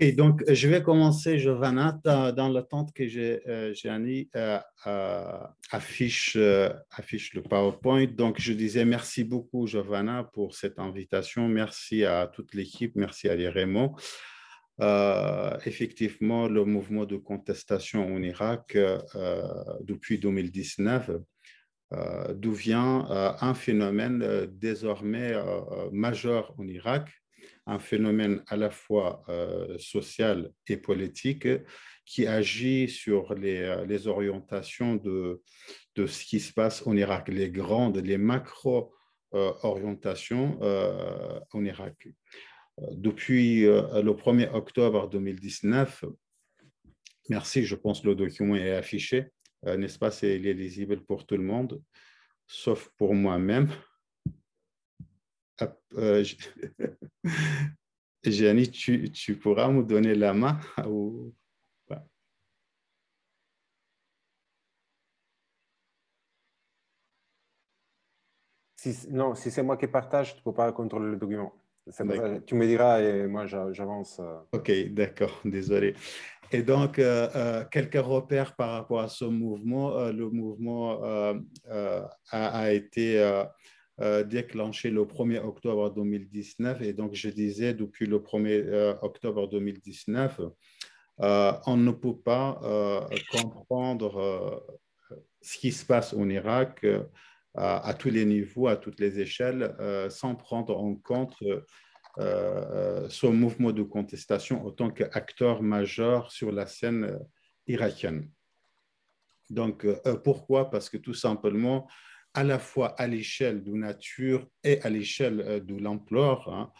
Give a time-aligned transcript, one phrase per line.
[0.00, 5.38] Ok, donc je vais commencer, Giovanna, dans, l'attente que euh, euh, euh,
[5.70, 8.06] affiche, le PowerPoint.
[8.06, 11.46] Donc, je disais merci beaucoup, Giovanna, pour cette invitation.
[11.46, 13.94] Merci à toute l'équipe, merci à Raymond.
[15.64, 18.76] effectivement, le mouvement de contestation en Irak
[19.80, 21.12] depuis 2019
[22.34, 23.06] d'où vient
[23.40, 25.34] un phénomène désormais
[25.92, 27.23] majeur en Irak,
[27.66, 31.48] un phénomène à la fois euh, social et politique
[32.04, 35.40] qui agit sur les, euh, les orientations de,
[35.94, 42.08] de, ce qui se passe en Irak, les grandes, les macro-orientations euh, en Irak.
[42.90, 46.06] Depuis le 1er octobre 2019,
[47.28, 49.26] merci, je pense que le document est affiché,
[49.64, 51.80] n'est-ce pas, c'est, il est lisible pour tout le monde,
[52.48, 53.68] sauf pour moi-même.
[55.62, 56.24] Euh,
[58.24, 61.32] Gianni, tu, tu, pourras me donner la main ou...
[68.76, 71.54] Si, non, si c'est moi qui partage, tu ne peux pas contrôler le document.
[72.46, 74.20] tu me diras et moi j'avance.
[74.20, 74.40] Euh.
[74.52, 75.94] Ok, d'accord, désolé.
[76.52, 80.10] Et donc, euh, quelques repères par rapport à ce mouvement.
[80.10, 81.00] le mouvement
[82.30, 83.44] a, été
[84.00, 86.82] euh, déclenché le 1er octobre 2019.
[86.82, 90.40] Et donc, je disais, depuis le 1er euh, octobre 2019,
[91.20, 92.60] euh, on ne peut pas
[93.30, 94.64] comprendre
[95.40, 96.84] ce qui se passe en Irak
[97.54, 99.76] à, tous les niveaux, à toutes les échelles,
[100.10, 101.36] sans prendre en compte
[102.18, 107.16] ce mouvement de contestation en tant qu'acteur majeur sur la scène
[107.68, 108.28] irakienne.
[109.50, 109.86] Donc,
[110.24, 110.68] pourquoi?
[110.68, 111.86] Parce que tout simplement,
[112.34, 116.70] à la fois à l'échelle de nature et à l'échelle euh, de l'ampleur, hein,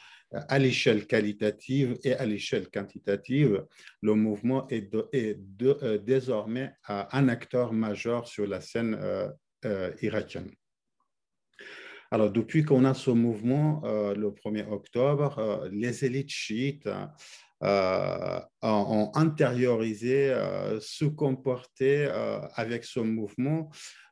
[0.49, 3.65] à l'échelle qualitative et à l'échelle quantitative,
[4.03, 8.99] le mouvement est, euh, désormais un acteur majeur sur la scène
[9.65, 10.51] euh, irakienne.
[12.11, 16.89] Alors, depuis qu'on a ce mouvement, le 1er octobre, les élites chiites
[17.61, 20.33] ont intériorisé,
[20.81, 22.07] se comporter
[22.55, 23.71] avec ce mouvement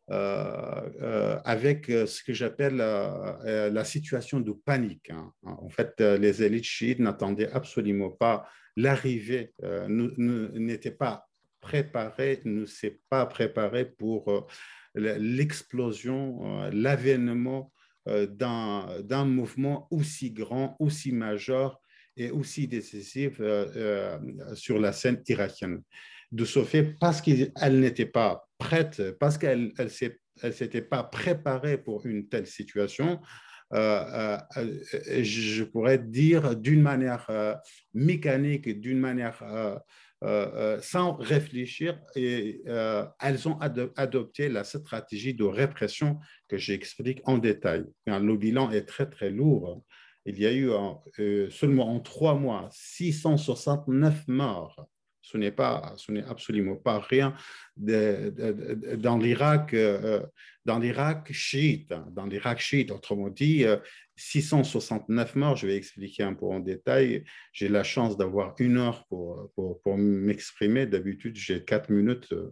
[0.09, 5.11] avec euh, ce que j'appelle la situation de panique.
[5.11, 5.33] Hein.
[5.43, 9.53] En fait, les élites chiites n'attendaient absolument pas l'arrivée,
[9.89, 11.29] n'étaient pas
[11.61, 14.49] préparés, ne s'est pas préparé pour
[14.95, 17.73] l'explosion, l'avènement
[18.07, 21.81] d'un mouvement aussi grand, aussi majeur
[22.17, 23.41] et aussi décisif
[24.55, 25.83] sur la scène irakienne.
[26.33, 32.07] De ce fait, parce qu'elle n'était pas prête, parce qu'elle ne s'était pas préparée pour
[32.07, 33.21] une telle situation,
[33.75, 37.55] euh, euh, je pourrais dire d'une manière euh,
[37.95, 39.43] mécanique, d'une manière
[40.83, 42.63] sans réfléchir, et
[43.21, 46.19] elles ont adopté la stratégie de répression
[46.49, 47.85] que j'explique en détail.
[48.07, 49.83] Le bilan est très très lourd.
[50.25, 50.71] Il y a eu
[51.51, 54.89] seulement en trois mois 669 morts
[55.23, 57.35] ce n'est pas, ce n'est absolument pas rien
[57.77, 60.21] dans l'Irak, euh,
[60.65, 63.65] dans l'Irak chiite, hein, dans l'Irak chiite, autrement dit,
[64.17, 65.57] 669 euh, morts.
[65.57, 67.25] Je vais expliquer un peu en détail.
[67.53, 70.87] J'ai la chance d'avoir une heure pour, pour, m'exprimer.
[70.87, 72.51] D'habitude, j'ai quatre minutes euh,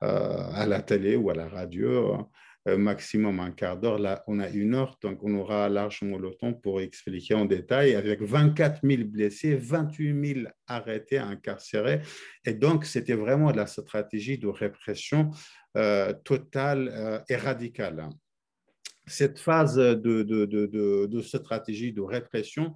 [0.00, 2.28] à la télé ou à la radio.
[2.66, 3.98] Euh, maximum un quart d'heure.
[3.98, 7.94] Là, on a une heure, donc on aura largement le temps pour expliquer en détail
[7.94, 12.00] avec 24 000 blessés, 28 000 arrêtés, incarcérés.
[12.46, 15.30] Et donc, c'était vraiment la stratégie de répression
[15.76, 18.08] euh, totale euh, et radicale.
[19.06, 22.74] Cette phase de, de, de, de stratégie de répression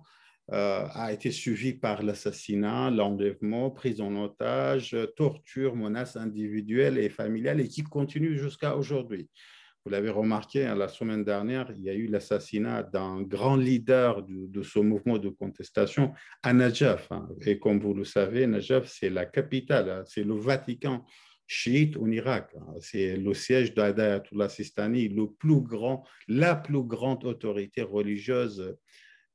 [0.51, 7.69] a été suivie par l'assassinat, l'enlèvement, prise en otage, torture, menaces individuelles et familiales et
[7.69, 9.29] qui continue jusqu'à aujourd'hui.
[9.89, 14.23] Vous l'avez remarqué, hein, la semaine dernière, il y a eu l'assassinat d'un grand leader
[14.23, 16.13] de, ce mouvement de contestation
[16.43, 17.11] à Najaf.
[17.11, 17.27] Hein.
[17.47, 20.03] Et comme vous le savez, Najaf, c'est la capitale, hein.
[20.05, 21.07] c'est le Vatican
[21.47, 22.55] chiite en Irak.
[22.81, 28.77] C'est le siège d'Ayatollah Sistani, le plus grand, la plus grande autorité religieuse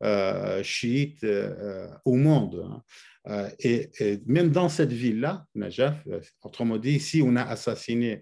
[0.04, 2.80] euh, chiite euh, au monde.
[3.28, 5.96] Euh, et, et, même dans cette ville-là, Najaf,
[6.44, 8.22] autrement dit, si on a assassiné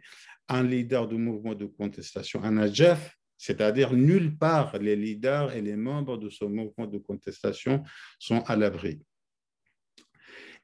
[0.52, 5.76] un leader du mouvement de contestation un Najaf, c'est-à-dire nulle part les leaders et les
[5.76, 7.84] membres de ce mouvement de contestation
[8.20, 9.02] sont à l'abri.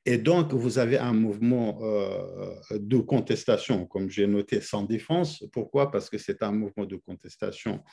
[0.05, 5.43] Et donc, vous avez un mouvement euh, de contestation, comme j'ai noté, sans défense.
[5.51, 5.91] Pourquoi?
[5.91, 7.83] Parce que c'est un mouvement de contestation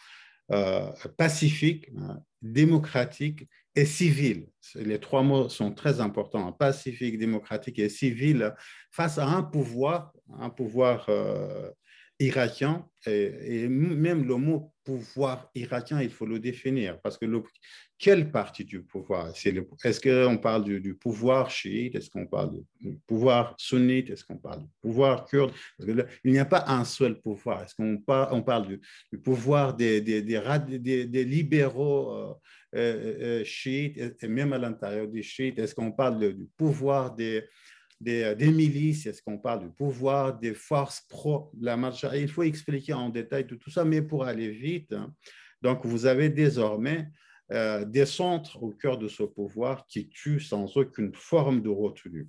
[0.53, 4.47] euh, pacifique, hein, démocratique, et civil.
[4.77, 8.55] Les trois mots sont très importants, pacifique, démocratique et civil,
[8.91, 11.71] face à un pouvoir, un pouvoir euh,
[12.25, 17.43] irakien, et, même le mot pouvoir irakien, il faut le définir, parce que le,
[17.99, 23.55] quelle partie du pouvoir Est-ce qu'on parle du, pouvoir chiite Est-ce qu'on parle du pouvoir
[23.57, 27.63] sunnite Est-ce qu'on parle du pouvoir kurde Il n'y a pas un seul pouvoir.
[27.63, 28.67] Est-ce qu'on parle, on parle
[29.11, 32.35] du, pouvoir des, des, des, libéraux euh,
[32.75, 37.45] euh, euh, chiites, et même à l'intérieur des chiites Est-ce qu'on parle du pouvoir des,
[38.01, 42.93] des, milices, est-ce qu'on parle du pouvoir des forces pro la marche Il faut expliquer
[42.93, 45.15] en détail tout, ça, mais pour aller vite, hein,
[45.63, 47.09] donc vous avez désormais
[47.53, 52.29] euh, des centres au cœur de ce pouvoir qui tuent sans aucune forme de retenue.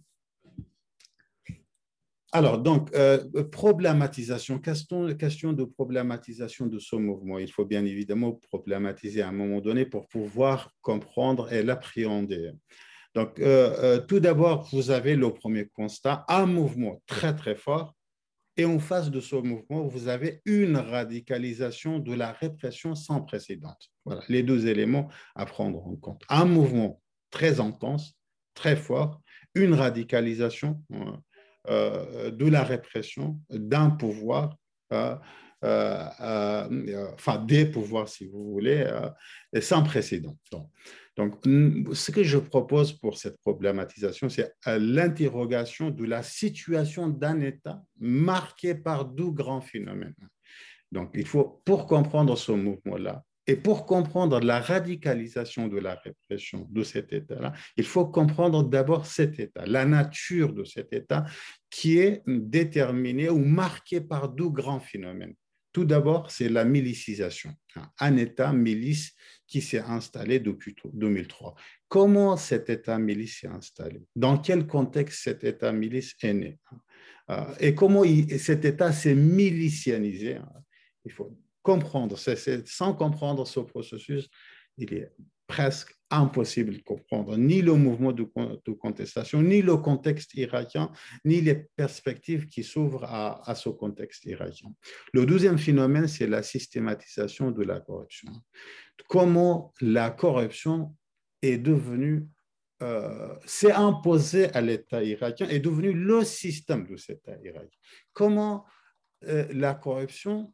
[2.35, 7.39] Alors, donc, euh, problématisation, question de problématisation de ce mouvement.
[7.39, 12.51] Il faut bien évidemment problématiser à un moment donné pour pouvoir comprendre et l'appréhender.
[13.15, 17.95] Donc, euh, tout d'abord, vous avez le premier constat, un mouvement très, très fort
[18.57, 23.75] et en face de ce mouvement, vous avez une radicalisation de la répression sans précédent.
[24.05, 26.21] Voilà, les deux éléments à prendre en compte.
[26.29, 27.01] Un mouvement
[27.31, 28.17] très intense,
[28.53, 29.21] très fort,
[29.55, 31.11] une radicalisation euh,
[31.67, 34.55] euh, de la répression d'un pouvoir,
[34.93, 35.15] euh,
[35.61, 38.87] enfin des pouvoirs si vous voulez,
[39.59, 40.37] sans précédent.
[40.51, 40.69] Donc,
[41.17, 48.75] ce que je propose pour cette problématisation, c'est l'interrogation de la situation d'un État marqué
[48.75, 50.15] par deux grands phénomènes.
[50.91, 56.67] Donc, il faut, pour comprendre ce mouvement-là, et pour comprendre la radicalisation de la répression
[56.69, 61.25] de cet État-là, il faut comprendre d'abord cet État, la nature de cet État
[61.69, 65.35] qui est déterminée ou marquée par deux grands phénomènes.
[65.75, 67.53] Tout d'abord, c'est la milicisation.
[67.99, 69.11] Un État milice
[69.45, 71.53] qui s'est installé depuis 2003.
[71.89, 74.01] Comment cet État milice s'est installé?
[74.15, 76.59] Dans quel contexte cet État milice est né?
[77.29, 78.03] Euh, Et comment
[78.39, 80.39] cet État s'est milicianisé
[81.03, 82.17] Il faut comprendre.
[82.17, 84.29] sans comprendre ce processus,
[84.77, 85.11] il est
[85.47, 88.23] presque impossible de comprendre ni le mouvement de,
[88.73, 90.91] contestation, ni le contexte irakien,
[91.23, 94.69] ni les perspectives qui s'ouvrent à, ce contexte irakien.
[95.13, 98.31] Le deuxième phénomène, c'est la systématisation de la corruption.
[99.07, 100.95] Comment la corruption
[101.41, 102.27] est devenue,
[102.81, 107.79] euh, s'est imposée à l'État irakien, est devenue le système de cet État irakien.
[108.13, 108.65] Comment
[109.25, 110.53] euh, la corruption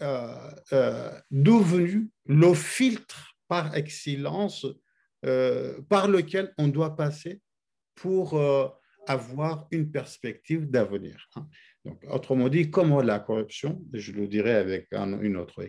[0.00, 4.66] euh, euh devenue le filtre par excellence
[5.24, 7.40] euh, par lequel on doit passer
[7.94, 8.68] pour euh,
[9.06, 11.28] avoir une perspective d'avenir.
[11.36, 11.48] Hein.
[12.10, 15.66] Autrement dit, comment la corruption, je le dirais avec une autre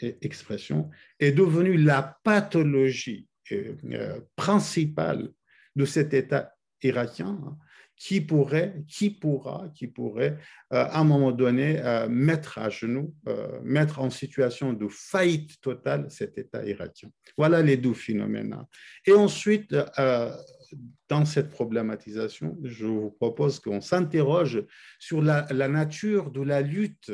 [0.00, 5.30] expression, est devenue la pathologie euh, principale
[5.76, 7.56] de cet État irakien, hein,
[7.98, 10.38] qui pourrait, qui pourra, qui pourrait
[10.72, 15.60] euh, à un moment donné euh, mettre à genoux, euh, mettre en situation de faillite
[15.60, 17.10] totale cet État irakien.
[17.36, 18.56] Voilà les deux phénomènes.
[19.04, 19.74] Et ensuite,
[21.08, 24.62] dans cette problématisation, je vous propose qu'on s'interroge
[24.98, 27.12] sur la, nature de la lutte,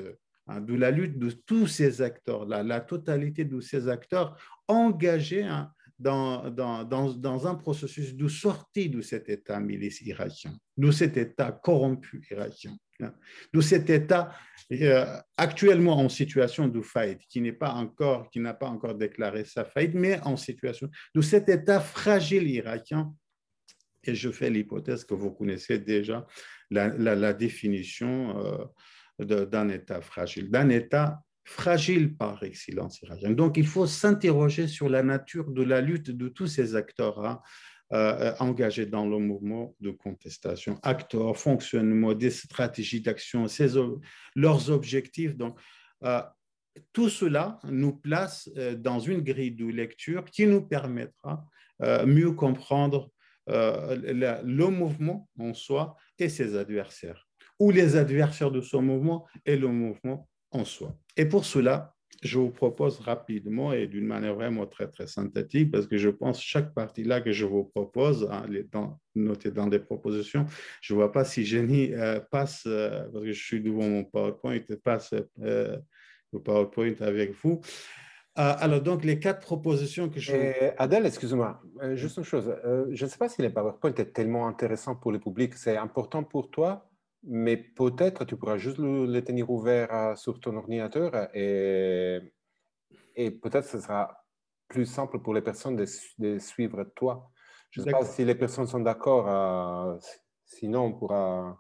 [0.49, 4.37] hein, de la lutte de tous ces acteurs, la, la totalité de ces acteurs
[4.69, 10.91] engagés hein, dans, dans, dans, un processus de sortie de cet État milice irakien, de
[10.91, 13.15] cet État corrompu irakien, hein,
[13.53, 14.33] de cet État
[14.73, 19.45] euh, actuellement en situation de faillite, qui n'est pas encore, qui n'a pas encore déclaré
[19.45, 23.15] sa faillite, mais en situation de cet État fragile irakien.
[24.03, 26.27] Et je fais l'hypothèse que vous connaissez déjà
[26.71, 28.69] la, la, définition
[29.21, 33.01] euh, d'un État fragile, d'un État fragile par excellence.
[33.23, 37.41] Donc, il faut s'interroger sur la nature de la lutte de tous ces acteurs hein,
[37.93, 43.47] euh, engagés dans le mouvement de contestation, acteurs, fonctionnement, des stratégies d'action,
[44.35, 45.37] leurs objectifs.
[45.37, 45.61] Donc,
[46.03, 46.23] euh,
[46.93, 51.47] tout cela nous place euh, dans une grille de lecture qui nous permettra
[52.07, 53.11] mieux comprendre
[53.49, 59.67] le mouvement en soi et ses adversaires, ou les adversaires de ce mouvement et le
[59.67, 60.97] mouvement en soi.
[61.17, 61.95] Et pour cela,
[62.25, 66.41] je vous propose rapidement et d'une manière vraiment très, très synthétique, parce que je pense
[66.41, 70.47] chaque partie là que je vous propose, hein, dans, notée dans des propositions,
[70.81, 74.05] je ne vois pas si Jenny euh, passe, euh, parce que je suis devant mon
[74.05, 75.77] PowerPoint, passe euh,
[76.33, 77.61] le PowerPoint avec vous.
[78.35, 80.33] alors, donc, les quatre propositions que je...
[80.79, 82.53] Adèle, excuse-moi, juste une chose.
[82.91, 85.55] je ne sais pas si le PowerPoint est tellement intéressant pour le public.
[85.55, 86.89] C'est important pour toi
[87.27, 92.21] mais peut-être tu pourras juste le, tenir ouvert euh, sur ton ordinateur et,
[93.17, 94.25] et peut-être ce sera
[94.69, 97.31] plus simple pour les personnes de, suivre toi.
[97.71, 99.97] Je ne sais pas si les personnes sont d'accord, euh,
[100.45, 101.59] sinon on pourra,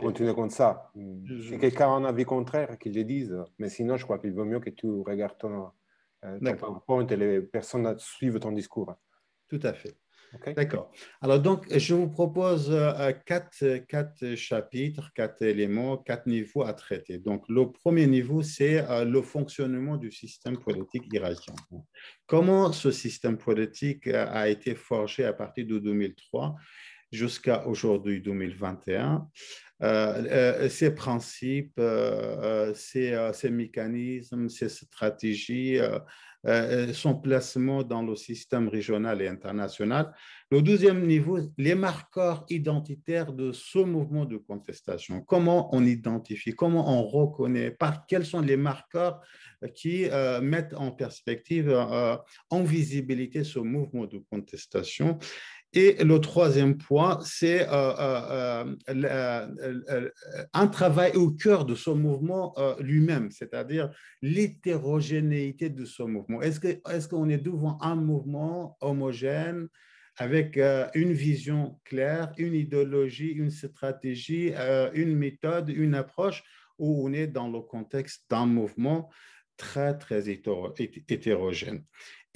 [0.00, 0.92] continuer comme ça.
[0.94, 4.44] Si quelqu'un a un avis contraire, qu'il le dise, mais sinon je crois qu'il vaut
[4.44, 5.70] mieux que tu regardes ton,
[6.24, 8.94] euh, ton PowerPoint et les personnes suivent ton discours.
[9.48, 9.96] Tout à fait.
[10.56, 10.90] D'accord.
[11.20, 17.18] Alors, donc, je vous propose euh, quatre, chapitres, quatre éléments, quatre niveaux à traiter.
[17.18, 21.54] Donc, le premier niveau, c'est euh, le fonctionnement du système politique irakien.
[22.26, 26.56] Comment ce système politique euh, a été forgé à partir de 2003
[27.14, 29.28] jusqu'à aujourd'hui, 2021
[30.68, 31.80] ces principes,
[32.74, 35.78] ces, ces, mécanismes, ces stratégies,
[36.46, 40.12] euh, son placement dans le système régional et international.
[40.50, 45.22] Le deuxième niveau, les marqueurs identitaires de ce mouvement de contestation.
[45.22, 49.22] Comment on identifie, comment on reconnaît, par quels sont les marqueurs
[49.74, 52.16] qui euh, mettent en perspective, euh,
[52.50, 55.18] en visibilité ce mouvement de contestation
[55.74, 60.10] et le troisième point, c'est euh, euh, euh,
[60.52, 63.90] un travail au cœur de ce mouvement lui-même, c'est-à-dire
[64.22, 66.40] l'hétérogénéité de ce mouvement.
[66.42, 69.68] Est-ce qu'on est, est devant un mouvement homogène
[70.16, 70.60] avec
[70.94, 74.52] une vision claire, une idéologie, une stratégie,
[74.94, 76.44] une méthode, une approche,
[76.78, 79.10] ou on est dans le contexte d'un mouvement
[79.56, 81.84] très, très hétérogène?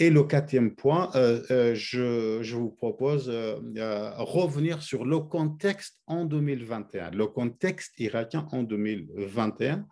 [0.00, 5.98] Et le quatrième point, euh, euh, je, vous propose de euh, revenir sur le contexte
[6.06, 9.84] en 2021, le contexte irakien en 2021.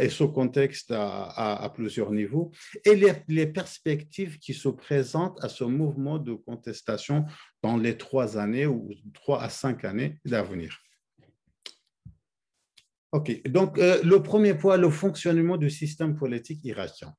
[0.00, 2.50] et ce contexte à, plusieurs niveaux,
[2.84, 7.24] et les, les, perspectives qui se présentent à ce mouvement de contestation
[7.62, 10.76] dans les trois années ou trois à cinq années d'avenir.
[13.12, 13.42] OK.
[13.48, 17.12] Donc, euh, le premier point, le fonctionnement du système politique irakien.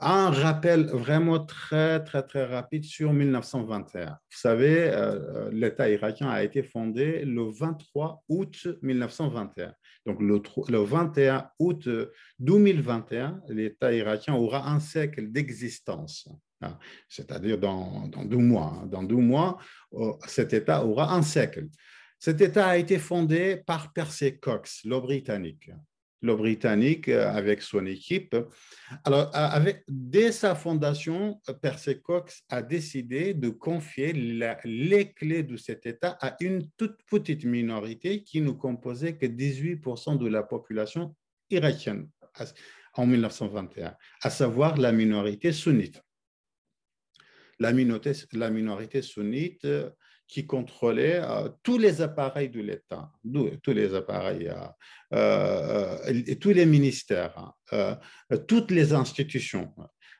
[0.00, 4.10] un rappel vraiment très, très, très rapide sur 1921.
[4.10, 9.74] Vous savez, euh, euh, l'État irakien a été fondé le 23 août 1921.
[10.06, 11.88] Donc, le, le 21 août
[12.38, 16.28] 2021, l'État irakien aura un siècle d'existence.
[16.60, 16.78] Hein.
[17.08, 18.74] C'est-à-dire dans, dans, deux mois.
[18.76, 18.86] Hein.
[18.86, 19.58] Dans deux mois,
[20.26, 21.66] cet État aura un siècle.
[22.24, 25.72] Cet État a été fondé par Percy Cox, le Britannique.
[26.20, 28.36] Le Britannique euh, avec son équipe.
[29.04, 35.84] Alors, euh, dès sa fondation, Percy Cox a décidé de confier les clés de cet
[35.84, 41.16] État à une toute petite minorité qui ne composait que 18% de la population
[41.50, 42.08] irakienne
[42.94, 46.00] en 1921, à savoir la minorité sunnite.
[47.58, 49.66] La la minorité sunnite
[50.32, 53.12] qui contrôlait euh, tous les appareils de l'État,
[53.62, 54.64] tous les appareils, euh,
[55.12, 57.98] euh, tous les ministères, hein,
[58.48, 59.74] toutes les institutions.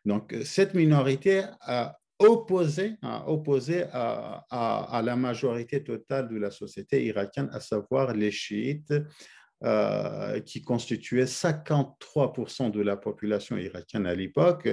[0.04, 8.12] Donc, cette minorité a opposé, à, la majorité totale de la société irakienne, à savoir
[8.12, 8.92] les chiites,
[9.64, 14.68] euh, qui constituait 53% de la population irakienne à l'époque,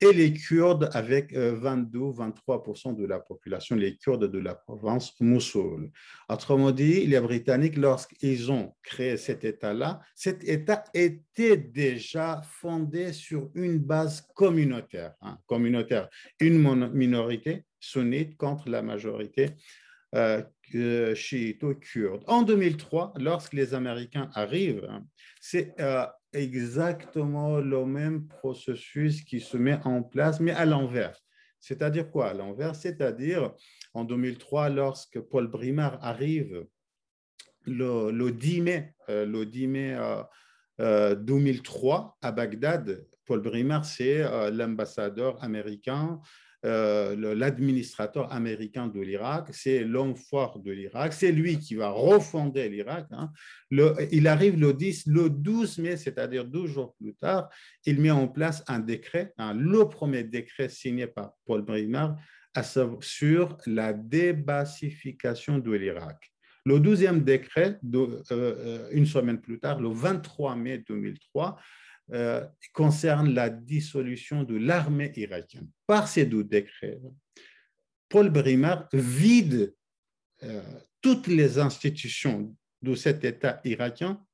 [0.00, 5.90] et les Kurdes avec 22-23% euh, de la population, les Kurdes de la province Mossoul.
[6.28, 13.50] Autrement dit, les Britanniques, lorsqu'ils ont créé cet État-là, cet État était déjà fondé sur
[13.54, 19.50] une base communautaire, hein, communautaire, une minorité sunnite contre la majorité
[21.14, 22.24] chiito-kurde.
[22.26, 24.88] En 2003, lorsque les Américains arrivent,
[25.40, 31.18] c'est euh, exactement le même processus qui se met en place, mais à l'envers.
[31.58, 32.30] C'est-à-dire quoi?
[32.30, 33.52] À l'envers C'est-à-dire
[33.94, 36.66] en 2003, lorsque Paul Brimard arrive
[37.66, 39.96] le, 10 mai, euh, le 10 mai
[40.78, 46.20] 2003 euh, à Bagdad, Paul Brimard, c'est l'ambassadeur américain
[46.64, 52.68] euh, l'administrateur américain de l'Irak, c'est l'homme fort de l'Irak, c'est lui qui va refonder
[52.68, 53.06] l'Irak.
[53.12, 53.30] Hein.
[54.12, 57.48] il arrive le 10, le 12 mai, c'est-à-dire 12 jours plus tard,
[57.86, 62.16] il met en place un décret, hein, le premier décret signé par Paul Brimard
[63.00, 66.30] sur la débassification de l'Irak.
[66.66, 71.56] Le douzième décret, euh, euh, une semaine plus tard, le 23 mai 2003,
[72.12, 75.68] euh, concerne la dissolution de l'armée irakienne.
[75.86, 77.00] Par ces deux décrets,
[78.08, 79.74] Paul Brimard vide
[80.42, 80.62] euh,
[81.00, 84.24] toutes les institutions de cet État irakien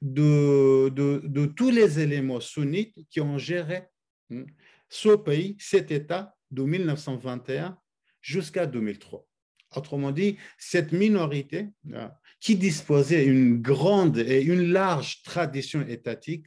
[0.00, 3.84] de, tous les éléments sunnites qui ont géré
[4.30, 4.44] hmm,
[4.88, 7.76] ce pays, cet État, de 1921
[8.20, 9.26] jusqu'à 2003.
[9.74, 12.08] Autrement dit, cette minorité euh,
[12.40, 16.46] qui disposait d'une grande et une large tradition étatique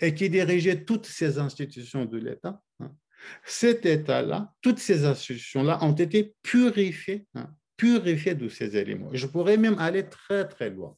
[0.00, 2.92] et qui dirigeait toutes ces institutions de l'État, hein,
[3.44, 9.10] cet État-là, toutes ces institutions-là ont été purifiées, hein, purifiées de ces éléments.
[9.12, 10.96] Je pourrais même aller très, très loin.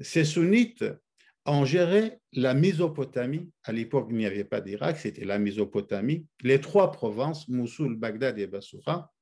[0.00, 0.84] Ces sunnites
[1.44, 3.50] ont géré la Mésopotamie.
[3.64, 6.26] À l'époque, il n'y avait pas d'Irak, c'était la Mésopotamie.
[6.42, 9.12] Les trois provinces, Mossoul, Bagdad et Bassoura,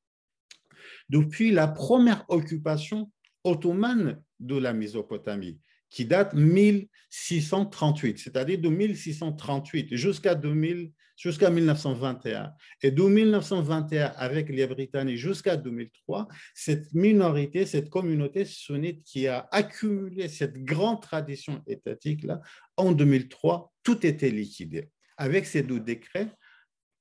[1.09, 3.11] depuis la première occupation
[3.45, 5.61] ottomane de la Mésopotamie
[5.91, 12.53] qui date 1638, c'est-à-dire de 1638 jusqu'à 2000, jusqu'à 1921.
[12.83, 19.49] Et de 1921 avec les Britanniques jusqu'à 2003, cette minorité, cette communauté sunnite qui a
[19.51, 22.41] accumulé cette grande tradition étatique-là,
[22.77, 24.91] en 2003, tout était liquidé.
[25.17, 26.29] Avec ces deux décrets,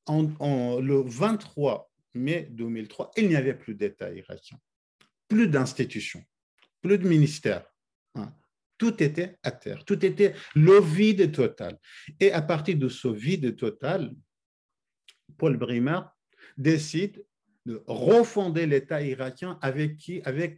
[0.08, 4.58] le 23 mai 2003, il n'y avait plus d'État irakien,
[5.28, 6.24] plus d'institutions,
[6.82, 7.66] plus de ministères.
[8.78, 11.80] Tout était à terre, tout était le vide total.
[12.20, 14.14] Et à partir de ce vide total,
[15.38, 16.02] Paul Brimer
[16.58, 17.26] décide
[17.66, 20.10] de refonder l'État irakien Avec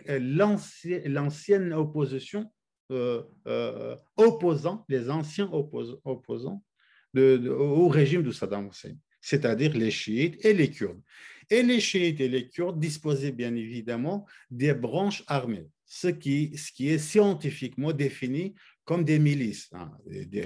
[0.09, 2.51] euh, l'ancienne opposition,
[2.91, 6.63] euh, euh, opposant, les anciens opposants
[7.15, 11.01] au régime de Saddam Hussein, c'est-à-dire les chiites et les kurdes.
[11.49, 16.71] Et les chiites et les kurdes disposaient bien évidemment des branches armées ce qui, ce
[16.71, 18.53] qui est scientifiquement défini
[18.83, 19.91] comme des milices, hein,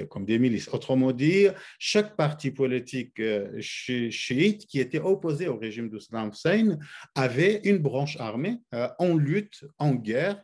[0.10, 0.68] comme des milices.
[0.70, 6.78] Autrement dit, chaque parti politique euh, chiite qui était opposé au régime de Saddam Hussein
[7.14, 10.44] avait une branche armée euh, en lutte, en guerre.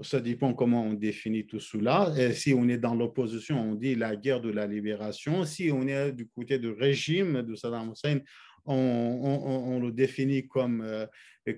[0.00, 2.12] Ça dépend comment on définit tout cela.
[2.34, 5.44] si on est dans l'opposition, on dit la guerre de la libération.
[5.44, 8.18] Si on est du côté du régime de Saddam Hussein,
[8.66, 11.06] on, le définit comme, euh,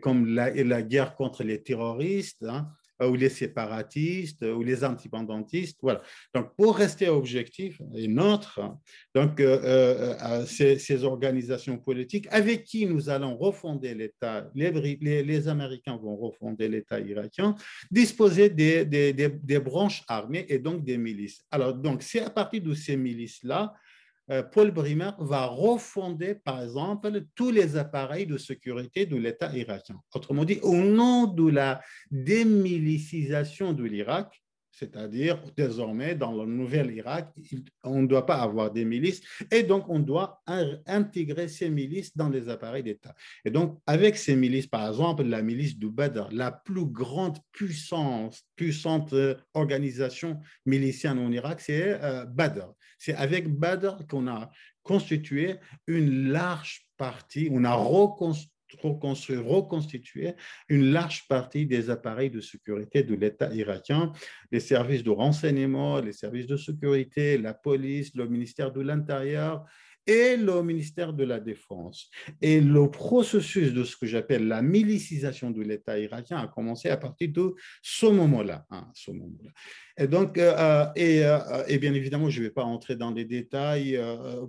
[0.01, 2.69] comme la, guerre contre les terroristes, hein,
[3.03, 5.79] ou les séparatistes, ou les indépendantistes.
[5.83, 6.03] Voilà.
[6.35, 8.79] Donc, pour rester objectif et neutre, hein,
[9.15, 16.17] donc, euh, euh, ces, organisations politiques avec qui nous allons refonder l'État, les, Américains vont
[16.17, 17.55] refonder l'État irakien,
[17.91, 21.45] disposer des, des, branches armées et donc des milices.
[21.51, 23.75] Alors, donc, c'est à partir de ces milices-là
[24.53, 30.01] Paul Brimer va refonder, par exemple, tous les appareils de sécurité de l'État irakien.
[30.15, 34.43] Autrement dit, au nom de la démilicisation de l'Irak,
[34.77, 37.33] c'est-à-dire désormais dans le nouvel Irak,
[37.83, 40.43] on ne doit pas avoir des milices et donc on doit
[40.87, 43.15] intégrer ces milices dans les appareils d'État.
[43.47, 48.43] Et donc avec ces milices, par exemple la milice du Badr, la plus grande puissance,
[48.55, 52.75] puissante euh, organisation milicienne en Irak, c'est euh, Badr.
[52.99, 54.51] C'est avec Badr qu'on a
[54.83, 55.57] constitué
[55.87, 58.55] une large partie, on a reconstruit
[60.69, 64.13] une large partie des appareils de sécurité de l'État irakien,
[64.51, 69.65] les services de renseignement, les services de sécurité, la police, le ministère de l'Intérieur
[70.07, 72.11] et le ministère de la Défense.
[72.41, 76.97] Et le processus de ce que j'appelle la milicisation de l'État irakien a commencé à
[76.97, 78.65] partir de ce moment-là.
[78.71, 78.91] Hein,
[79.99, 83.11] et donc, euh, euh, et, euh, et, bien évidemment, je ne vais pas entrer dans
[83.11, 83.99] les détails,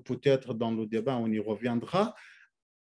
[0.05, 2.13] peut-être dans le débat, on y reviendra,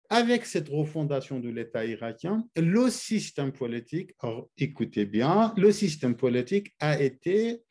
[0.10, 4.12] avec cette refondation de l'État irakien, le système politique,
[4.58, 7.64] écoutez bien, le système politique a été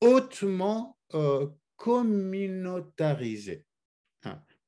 [0.00, 0.98] hautement
[1.76, 3.64] communautarisé.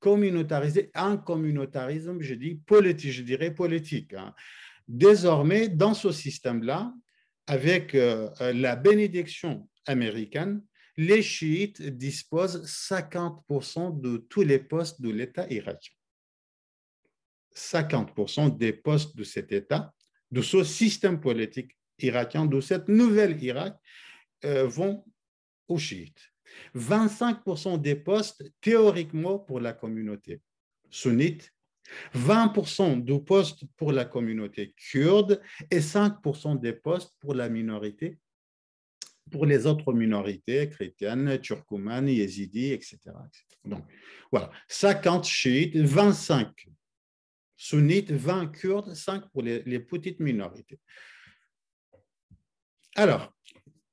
[0.04, 4.12] Communautarisé, un communautarisme, je, dis politique, je dirais politique.
[4.12, 4.34] Hein.
[4.86, 6.92] Désormais, dans ce système-là,
[7.46, 10.62] avec euh, la bénédiction américaine,
[10.98, 15.94] les chiites disposent 50% de tous les postes de l'État irakien.
[17.56, 19.90] 50% des postes de cet État,
[20.30, 23.74] de ce système politique irakien, de cette nouvelle Irak,
[24.44, 25.02] euh, vont
[25.66, 26.33] aux chiites.
[26.74, 30.40] 25% des postes théoriquement pour la communauté
[30.90, 31.52] sunnite,
[32.14, 35.40] 20% de postes pour la communauté kurde
[35.70, 38.18] et 5% des postes pour la minorité,
[39.30, 43.44] pour les autres minorités chrétiennes, turcomanes, yézidis, etc., etc.
[43.64, 43.84] Donc,
[44.30, 46.68] voilà, 50 chiites, 25
[47.56, 50.78] sunnites, 20 kurdes, 5 pour les, petites minorités.
[52.96, 53.34] Alors,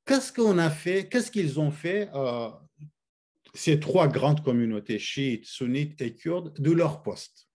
[0.05, 2.49] qu'est-ce qu'on a fait, qu'est-ce qu'ils ont fait, euh,
[3.53, 7.47] ces trois grandes communautés, chiites, sunnites et kurdes, de leur poste?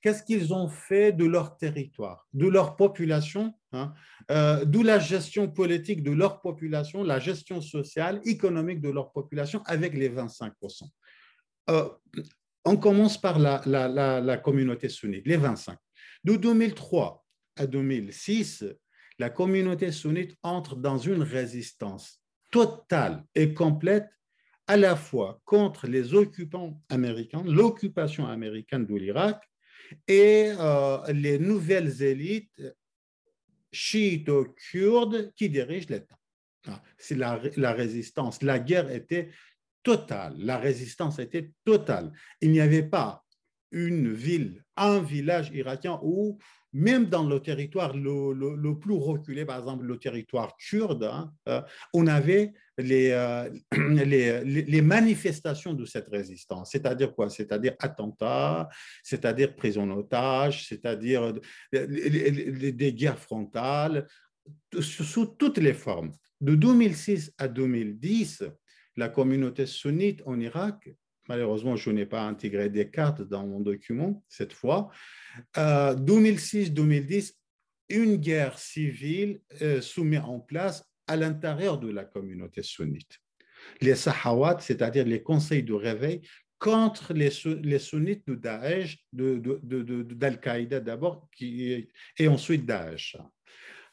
[0.00, 3.92] Qu'est-ce qu'ils ont fait de leur territoire, de leur population, hein,
[4.30, 9.62] euh, d'où la gestion politique de leur population, la gestion sociale, économique de leur population
[9.64, 10.84] avec les 25%.
[11.70, 11.88] Euh,
[12.64, 15.78] on commence par la, communauté sunnite, les 25.
[16.24, 17.24] De 2003
[17.56, 18.64] à 2006,
[19.18, 24.08] la communauté sunnite entre dans une résistance totale et complète
[24.66, 29.40] à la fois contre les occupants américains, l'occupation américaine de l'Irak
[30.08, 32.62] et euh, les nouvelles élites
[33.72, 36.18] chiites-kurdes qui dirigent l'État.
[36.68, 38.42] Ah, c'est la, la, résistance.
[38.42, 39.30] La guerre était
[39.84, 40.34] totale.
[40.38, 42.12] La résistance était totale.
[42.40, 43.24] Il n'y avait pas
[43.70, 46.38] une ville, un village irakien où
[46.76, 51.62] même dans le territoire le, plus reculé, par exemple le territoire kurde, hein, euh,
[51.94, 53.48] on avait euh,
[54.04, 56.72] les, les, manifestations de cette résistance.
[56.72, 57.30] C'est-à-dire quoi?
[57.30, 58.68] C'est-à-dire attentats,
[59.02, 61.32] c'est-à-dire prise en otage, c'est-à-dire
[61.72, 64.06] des guerres frontales,
[64.78, 66.12] sous toutes les formes.
[66.42, 68.44] De 2006 à 2010,
[68.96, 70.90] la communauté sunnite en Irak
[71.28, 74.90] Malheureusement, je n'ai pas intégré des cartes dans mon document cette fois.
[75.54, 77.32] 2006-2010, euh,
[77.88, 83.18] une guerre civile euh, se en place à l'intérieur de la communauté sunnite.
[83.80, 86.20] Les Sahawat, c'est-à-dire les conseils de réveil
[86.58, 87.30] contre les,
[87.62, 91.88] les sunnites de Daesh, d'Al-Qaïda d'abord, et
[92.28, 93.16] ensuite Daesh.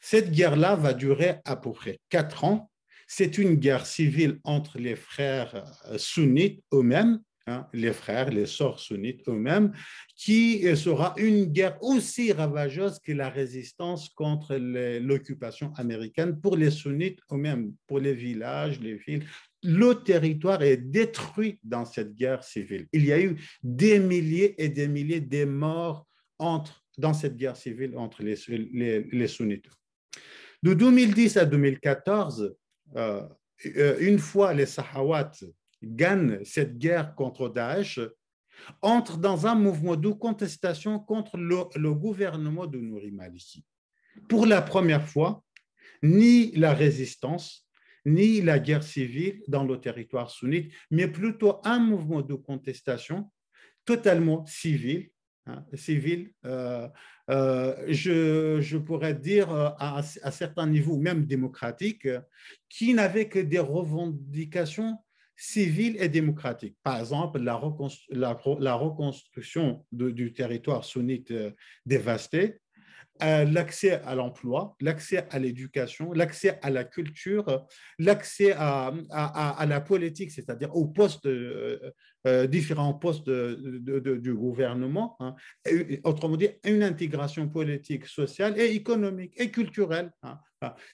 [0.00, 2.70] Cette guerre-là va durer à peu près quatre ans
[3.06, 8.80] c'est une guerre civile entre les frères euh, sunnites eux-mêmes, hein, les frères, les sœurs
[8.80, 9.72] sunnites eux-mêmes,
[10.16, 16.70] qui euh, sera une guerre aussi ravageuse que la résistance contre l'occupation américaine pour les
[16.70, 19.24] sunnites eux-mêmes, pour les villages, les villes.
[19.62, 22.86] Le territoire est détruit dans cette guerre civile.
[22.92, 26.06] Il y a eu des milliers et des milliers de morts
[26.98, 28.36] dans cette guerre civile entre les,
[29.26, 29.66] sunnites.
[30.62, 32.63] De 2010 à 2014, euh, euh,
[32.94, 35.32] une fois les Sahawat
[35.82, 38.00] gagnent cette guerre contre Daesh,
[38.82, 43.64] entrent dans un mouvement de contestation contre le, gouvernement de Nouri Maliki.
[44.28, 45.42] Pour la première fois,
[46.02, 47.66] ni la résistance,
[48.06, 53.30] ni la guerre civile dans le territoire sunnite, mais plutôt un mouvement de contestation
[53.84, 55.10] totalement civil,
[55.46, 55.64] hein,
[56.46, 56.88] euh,
[57.30, 62.08] euh, je, pourrais dire euh, à, certains niveaux, même démocratiques,
[62.68, 64.98] qui n'avaient que des revendications
[65.36, 66.76] civiles et démocratiques.
[66.82, 67.54] Par exemple, la,
[68.74, 71.32] reconstruction du territoire sunnite
[71.84, 72.60] dévasté,
[73.20, 77.66] l'accès à l'emploi, l'accès à l'éducation, l'accès à la culture,
[77.98, 81.28] l'accès à, à, la politique, c'est-à-dire aux postes,
[82.26, 85.34] euh, différents postes du gouvernement, hein.
[86.04, 90.12] autrement dit, une intégration politique, sociale et économique et culturelle.
[90.22, 90.38] Hein.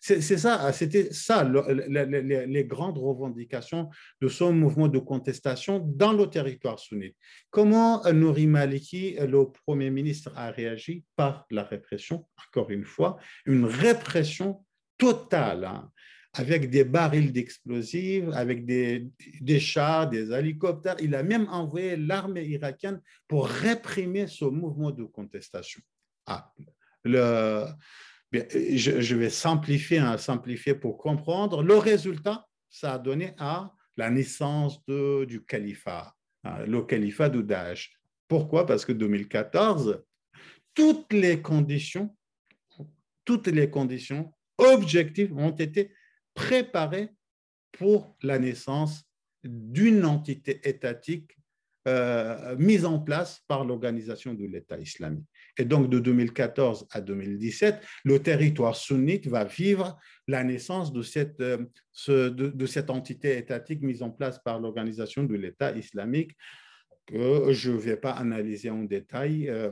[0.01, 3.91] C'est ça, c'était ça les, grandes revendications
[4.21, 7.17] de son mouvement de contestation dans le territoire sunnite.
[7.51, 13.65] Comment Nouri Maliki, le Premier ministre, a réagi Par la répression, encore une fois, une
[13.65, 14.65] répression
[14.99, 15.65] totale.
[15.65, 15.91] Hein,
[16.33, 19.09] avec des barils d'explosifs, avec des,
[19.41, 20.97] des chars, des hélicoptères.
[21.01, 25.81] Il a même envoyé l'armée irakienne pour réprimer ce mouvement de contestation.
[26.27, 26.53] Ah,
[27.05, 27.67] le,
[28.33, 31.63] je, vais simplifier, hein, simplifier pour comprendre.
[31.63, 36.15] Le résultat, ça a donné à la naissance de, du califat,
[36.45, 37.93] hein, le califat de Daesh.
[38.29, 38.67] Pourquoi?
[38.67, 40.05] Parce que 2014,
[40.75, 42.17] toutes les conditions,
[43.25, 45.93] toutes les conditions objectives ont été
[46.41, 47.11] préparées
[47.73, 49.05] pour la naissance
[49.45, 51.37] d'une entité étatique
[51.87, 55.27] euh, mise en place par l'organisation de l'État islamique.
[55.59, 59.99] Et donc, de 2014 à 2017, le territoire sunnite va vivre
[60.29, 61.59] la naissance de cette, euh,
[62.09, 66.33] de, cette entité étatique mise en place par l'organisation de l'État islamique
[67.07, 69.71] que je ne vais pas analyser en détail euh,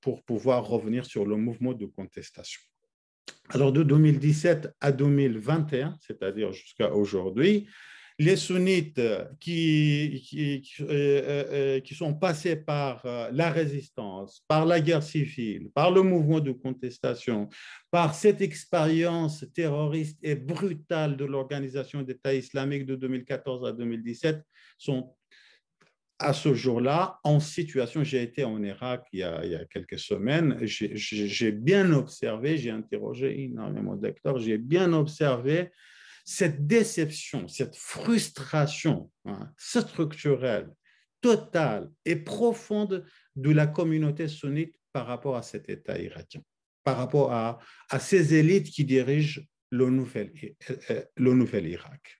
[0.00, 2.60] pour pouvoir revenir sur le mouvement de contestation.
[3.50, 7.68] Alors, de 2017 à 2021, c'est-à-dire jusqu'à aujourd'hui,
[8.18, 9.00] les sunnites
[9.40, 15.70] qui, qui, euh, euh, euh, qui, sont passés par la résistance, par la guerre civile,
[15.74, 17.48] par le mouvement de contestation,
[17.90, 24.42] par cette expérience terroriste et brutale de l'organisation d'État islamique de 2014 à 2017,
[24.78, 25.14] sont
[26.18, 31.52] à ce jour-là en situation, j'ai été en Irak il y a, quelques semaines, j'ai
[31.52, 35.70] bien observé, j'ai interrogé énormément d'acteurs, j'ai bien observé
[36.24, 40.68] cette déception, cette frustration hein, structurelle,
[41.20, 43.04] totale et profonde
[43.36, 46.40] de la communauté sunnite par rapport à cet État irakien,
[46.82, 47.58] par rapport à,
[48.00, 50.32] ces élites qui dirigent le nouvel,
[50.90, 52.18] euh, le nouvel Irak.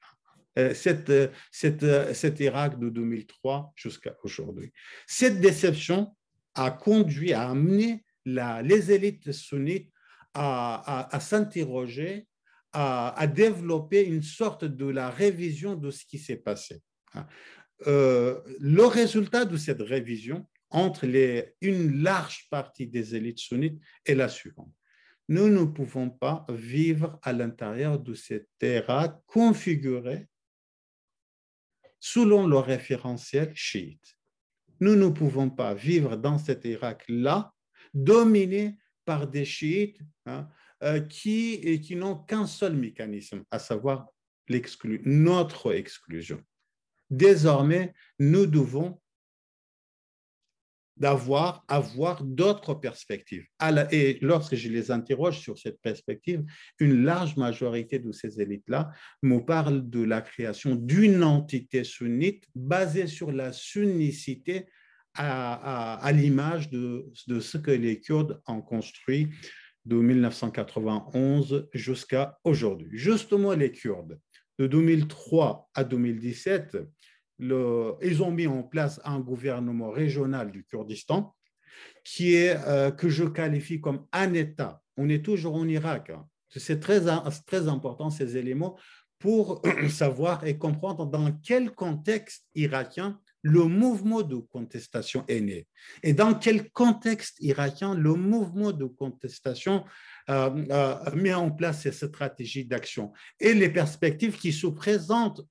[0.59, 1.13] Euh, cette,
[1.51, 4.73] cette, cet Irak de 2003 jusqu'à aujourd'hui.
[5.07, 6.17] Cette déception
[6.55, 9.93] a conduit, a amené les élites sunnites
[10.35, 12.27] à, à s'interroger
[12.79, 16.83] à, développer une sorte de la révision de ce qui s'est passé.
[17.15, 17.27] Hein.
[17.87, 24.15] Euh, le résultat de cette révision entre les, une large partie des élites sunnites est
[24.15, 24.73] la suivante.
[25.29, 30.27] Nous ne pouvons pas vivre à l'intérieur de cette Irak configuré
[32.01, 34.19] selon le référentiel chiite.
[34.81, 37.53] Nous ne pouvons pas vivre dans cet Irak-là
[37.95, 40.49] dominé par des chiites hein,
[40.83, 44.09] euh, qui, qui n'ont qu'un seul mécanisme, à savoir
[45.05, 46.43] notre exclusion.
[47.11, 49.01] Désormais, nous devons
[50.97, 53.47] d'avoir avoir d'autres perspectives.
[53.91, 56.45] Et lorsque je les interroge sur cette perspective,
[56.79, 58.91] une large majorité de ces élites-là
[59.23, 64.67] me parlent de la création d'une entité sunnite basée sur la sunnicité
[65.19, 69.29] à, l'image de, de, ce que les Kurdes ont construit
[69.87, 72.99] de 1991 jusqu'à aujourd'hui.
[72.99, 74.19] Justement, les Kurdes,
[74.59, 76.79] de 2003 à 2017,
[77.39, 81.35] ils ont mis en place un gouvernement régional du Kurdistan
[82.05, 84.83] qui est, euh, que je qualifie comme un État.
[84.97, 86.11] On est toujours en Irak.
[86.11, 86.27] Hein.
[86.49, 87.03] C'est très,
[87.47, 88.79] très important ces éléments
[89.19, 95.69] pour savoir et comprendre dans quel contexte irakien le mouvement de contestation est né
[96.03, 99.85] et dans quel contexte irakien le mouvement de contestation
[100.29, 105.43] euh, euh, met en place cette stratégie d'action et les perspectives qui se présentent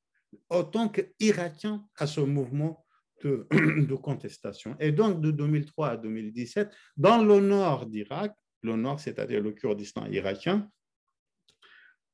[0.49, 2.85] autant qu'Irakiens à ce mouvement
[3.23, 4.75] de, contestation.
[4.79, 10.05] Et donc, de 2003 à 2017, dans le nord d'Irak, le nord, c'est-à-dire le Kurdistan
[10.07, 10.69] irakien,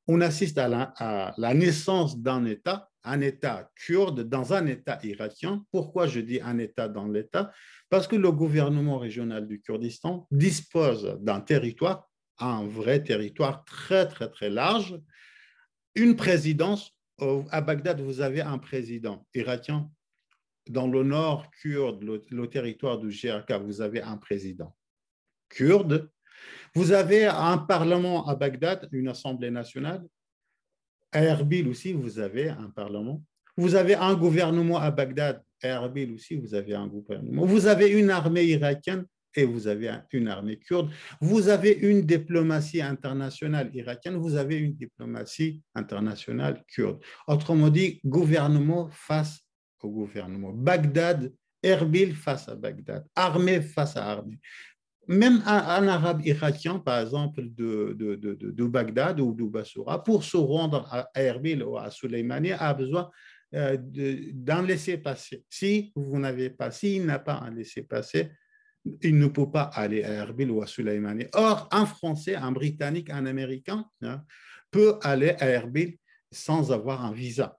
[0.08, 5.64] on assiste à la naissance d'un État, un État kurde dans un État irakien.
[5.70, 7.52] Pourquoi je dis un État dans l'État?
[7.88, 12.08] Parce que le gouvernement régional du Kurdistan dispose d'un territoire,
[12.38, 14.98] un vrai territoire très, très, très large,
[15.94, 16.96] une présidence
[17.50, 19.90] à Bagdad, vous avez un président irakien.
[20.68, 24.74] Dans le nord kurde, le, territoire du GRK, vous avez un président
[25.48, 26.08] kurde.
[26.74, 30.06] Vous avez un parlement à Bagdad, une assemblée nationale.
[31.10, 33.22] À Erbil aussi, vous avez un parlement.
[33.56, 35.42] Vous avez un gouvernement à Bagdad.
[35.62, 37.44] À Erbil aussi, vous avez un gouvernement.
[37.44, 39.04] Vous avez une armée irakienne
[39.36, 40.90] et vous avez une armée kurde.
[41.20, 47.00] Vous avez une diplomatie internationale irakienne, vous avez une diplomatie internationale kurde.
[47.26, 49.40] Autrement dit, gouvernement face
[49.82, 50.52] au gouvernement.
[50.52, 54.38] Bagdad, Erbil face à Bagdad, armée face à armée.
[55.08, 60.22] Même un, arabe irakien, par exemple, de, de, de, de, Bagdad ou de Bassoura, pour
[60.22, 63.10] se rendre à Erbil ou à Soleimani, a besoin
[63.54, 65.44] euh, d'un laisser-passer.
[65.50, 68.30] Si vous n'avez pas, s'il n'a pas un laisser-passer,
[69.02, 71.26] il ne peut pas aller à Erbil ou à Sulaimani.
[71.34, 74.22] Or, un Français, un Britannique, un Américain hein,
[74.70, 75.96] peut aller à Erbil
[76.30, 77.58] sans avoir un visa.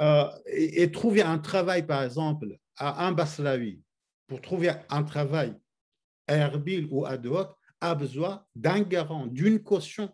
[0.00, 3.80] Euh, et, trouver un travail, par exemple, à un Baslavi,
[4.26, 5.54] pour trouver un travail
[6.26, 10.10] à Erbil ou à Dohok, a besoin d'un garant, d'une caution,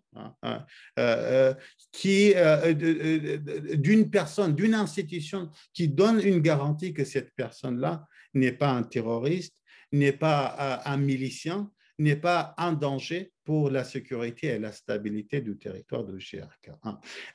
[3.75, 9.57] d'une personne, d'une institution qui donne une garantie que cette personne-là n'est pas un terroriste,
[9.93, 15.41] n'est pas euh, un milicien, n'est pas un danger pour la sécurité et la stabilité
[15.41, 16.73] du territoire de GRK.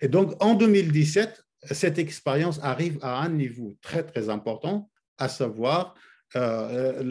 [0.02, 5.96] Et donc, en 2017, cette expérience arrive à un niveau très, très important, à savoir
[6.36, 7.02] euh,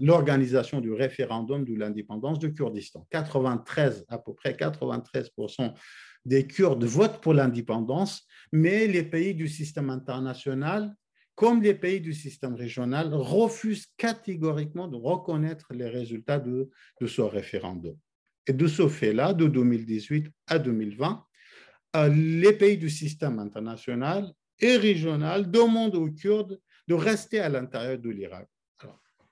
[0.00, 3.06] l'organisation du référendum de l'indépendance du Kurdistan.
[3.10, 5.72] 93, à peu près 93%
[6.26, 10.94] des Kurdes votent pour l'indépendance, mais les pays du système international
[11.40, 16.68] comme les pays du système régional, refusent catégoriquement de reconnaître les résultats de,
[17.06, 17.96] ce référendum.
[18.46, 21.24] Et de ce fait-là, de 2018 à 2020,
[21.96, 27.98] euh, les pays du système international et régional demandent aux Kurdes de rester à l'intérieur
[27.98, 28.46] de l'Irak.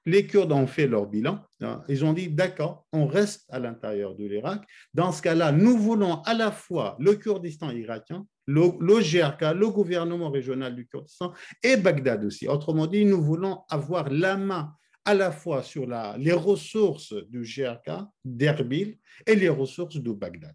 [0.08, 1.44] Les Kurdes ont fait leur bilan.
[1.60, 1.82] Hein.
[1.86, 4.62] Ils ont dit, d'accord, on reste à l'intérieur de l'Irak.
[4.94, 10.30] Dans ce cas-là, nous voulons à la fois le Kurdistan irakien le, GRK, le gouvernement
[10.30, 12.48] régional du Kurdistan et Bagdad aussi.
[12.48, 14.72] Autrement dit, nous voulons avoir la main
[15.04, 20.54] à la fois sur les ressources du GRK, d'Erbil, et les ressources de Bagdad.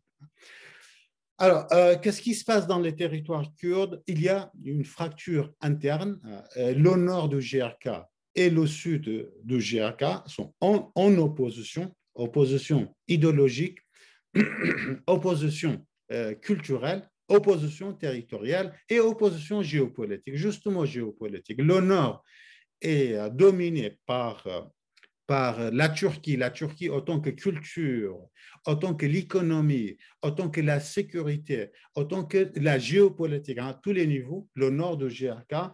[1.37, 4.01] Alors, euh, qu'est-ce qui se passe dans les territoires kurdes?
[4.07, 6.19] Il y a une fracture interne.
[6.57, 7.89] Euh, nord du GRK
[8.35, 13.79] et le sud du GRK sont en, opposition, opposition idéologique,
[15.07, 20.35] opposition euh, culturelle opposition territoriale et opposition géopolitique.
[20.35, 21.59] Justement, géopolitique.
[21.59, 22.23] Le Nord
[22.81, 24.45] est dominé par,
[25.25, 28.19] par la Turquie, la Turquie autant que culture,
[28.65, 34.47] autant que l'économie, autant que la sécurité, autant que la géopolitique, à tous les niveaux,
[34.55, 35.71] le nord de GRK,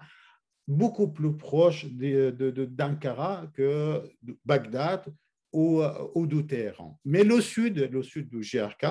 [0.69, 5.03] beaucoup plus proche d'Ankara que de Bagdad
[5.51, 5.81] ou,
[6.15, 6.99] ou de Téhéran.
[7.03, 8.85] Mais le sud, le sud du GRK,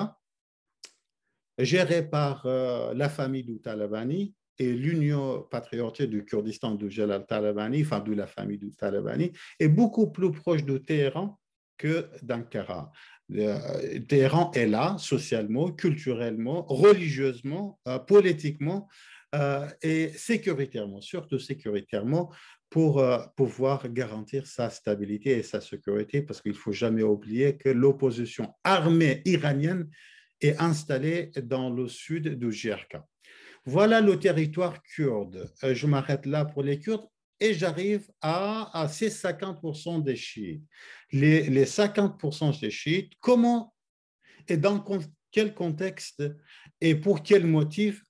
[1.57, 7.81] géré par euh, la famille du Talabani, et l'Union patriotique du Kurdistan de Jalal Talabani,
[7.81, 11.39] enfin de la famille du Talabani, est beaucoup plus proche de Téhéran
[11.77, 12.91] que d'Ankara.
[13.35, 19.18] Euh, Téhéran est là socialement, culturellement, religieusement, euh, politiquement euh,
[19.81, 22.31] et sécuritairement, surtout sécuritairement,
[22.69, 23.03] pour
[23.35, 28.53] pouvoir garantir sa stabilité et sa sécurité, parce qu'il ne faut jamais oublier que l'opposition
[28.63, 29.89] armée iranienne
[30.41, 32.97] est installée dans le sud du GRK.
[33.65, 35.51] Voilà le territoire kurde.
[35.63, 37.07] Euh, je m'arrête là pour les Kurdes
[37.39, 40.63] et j'arrive à, ces 50% des chiites.
[41.11, 43.73] Les, 50% des chiites, comment
[44.47, 44.83] et dans
[45.31, 46.23] quel contexte
[46.81, 48.03] et pour quel motif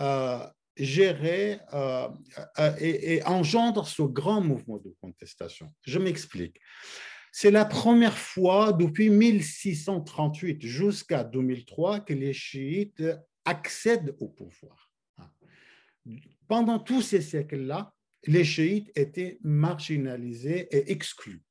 [0.00, 2.08] euh, gérer euh,
[2.80, 6.58] et, et, engendre ce grand mouvement de contestation Je m'explique.
[7.30, 13.02] C'est la première fois depuis 1638 jusqu'à 2003 que les chiites
[13.44, 14.92] accèdent au pouvoir
[16.48, 17.92] pendant tous ces siècles-là,
[18.26, 21.42] les chiites étaient marginalisés et exclus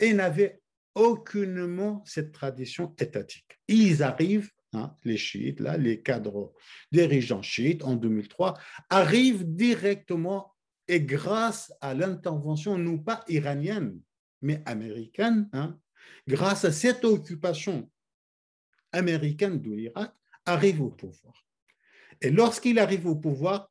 [0.00, 0.60] et n'avaient
[0.94, 3.58] aucunement cette tradition étatique.
[3.68, 6.52] Ils arrivent, hein, les chiites, les cadres
[6.92, 8.54] dirigeants chiites en 2003,
[8.90, 10.54] arrivent directement
[10.88, 14.00] et grâce à l'intervention, non pas iranienne,
[14.42, 15.78] mais américaine, hein,
[16.28, 17.90] grâce à cette occupation
[18.92, 20.12] américaine de l'Irak,
[20.44, 21.34] arrivent au pouvoir.
[22.20, 23.70] Et lorsqu'il arrive au pouvoir,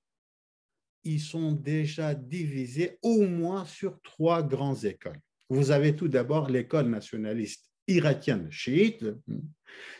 [1.04, 5.20] ils sont déjà divisés au moins sur trois grandes écoles.
[5.50, 9.06] Vous avez tout d'abord l'école nationaliste irakienne chiite.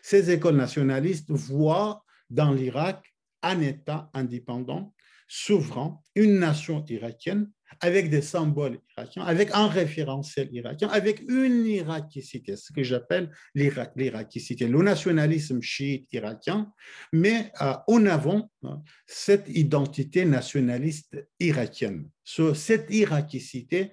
[0.02, 4.94] Ces écoles nationalistes voient dans l'Irak un État indépendant,
[5.28, 12.56] souverain, une nation irakienne avec des symboles irakiens, avec un référentiel irakien, avec une irakicité,
[12.56, 16.72] ce que j'appelle l'irakicité, le nationalisme chiite irakien,
[17.12, 22.10] mais euh, en avant hein, cette identité nationaliste irakienne.
[22.24, 23.92] cette irakicité,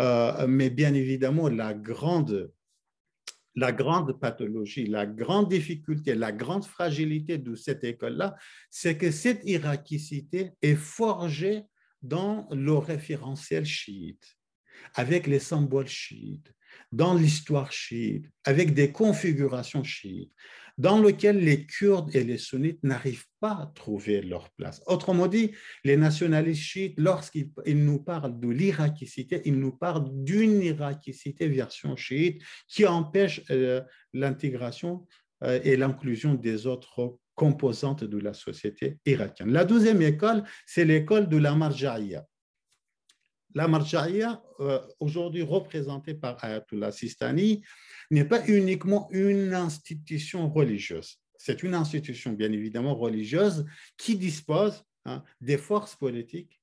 [0.00, 2.50] euh, mais bien évidemment la grande
[3.58, 8.36] la grande pathologie, la grande difficulté, la grande fragilité de cette école-là,
[8.70, 11.62] c'est que cette irakicité est forgée
[12.00, 14.36] dans le référentiel chiite,
[14.94, 16.52] avec les symboles chiites,
[16.92, 20.32] dans l'histoire chiite, avec des configurations chiites,
[20.78, 24.80] dans lesquelles les Kurdes et les sunnites n'arrivent pas à trouver leur place.
[24.86, 25.52] Autrement dit,
[25.84, 32.42] les nationalistes chiites, lorsqu'ils nous parlent de l'Irakicité, ils nous parlent d'une Irakicité version chiite
[32.68, 33.82] qui empêche euh,
[34.14, 35.06] l'intégration
[35.42, 39.52] euh, et l'inclusion des autres composante de la société irakienne.
[39.52, 42.26] La deuxième école, c'est l'école de la Marjaïa.
[43.58, 47.64] La Marjaïa, euh, aujourd'hui représentée par Ayatollah Sistani,
[48.08, 51.16] n'est pas uniquement une institution religieuse.
[51.36, 53.66] C'est une institution, bien évidemment, religieuse
[53.96, 56.62] qui dispose hein, des forces politiques,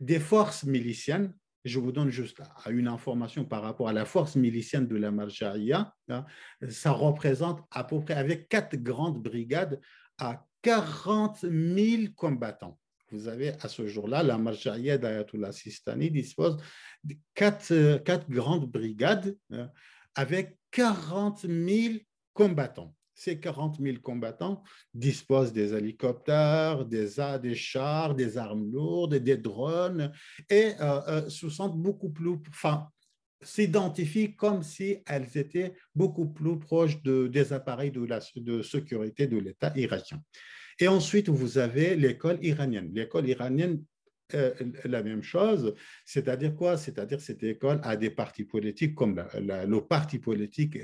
[0.00, 2.40] des forces miliciennes je vous donne juste
[2.70, 5.92] une information par rapport à la force milicienne de la Marjaïa.
[6.08, 6.24] Hein.
[6.70, 9.78] Ça représente à peu près, avec quatre grandes brigades,
[10.16, 12.78] à 40 000 combattants.
[13.10, 16.56] Vous avez à ce jour-là, la Marjaïa d'Ayatollah Sistani dispose
[17.04, 19.70] de quatre, quatre grandes brigades hein,
[20.14, 21.94] avec 40 000
[22.32, 24.62] combattants ces 40 000 combattants
[24.94, 27.08] disposent des hélicoptères, des,
[27.42, 30.12] des chars, des armes lourdes, des drones
[30.48, 32.88] et euh, euh, se sentent beaucoup plus, enfin,
[33.42, 39.26] s'identifient comme si elles étaient beaucoup plus proches de, des appareils de, la, de sécurité
[39.26, 40.22] de l'État irakien.
[40.78, 42.90] Et ensuite, vous avez l'école iranienne.
[42.94, 43.82] L'école iranienne
[44.34, 44.52] euh,
[44.84, 46.76] la même chose, c'est-à-dire quoi?
[46.76, 50.78] C'est-à-dire cette école a des partis politiques comme le parti politique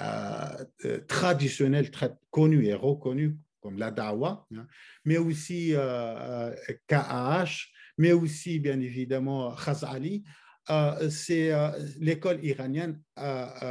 [0.00, 4.66] euh, euh, traditionnels très connus et reconnus comme la Dawa, hein,
[5.06, 6.54] mais aussi euh,
[6.86, 10.24] KAH, mais aussi bien évidemment Khazali.
[11.10, 11.52] C'est
[11.98, 13.00] l'école iranienne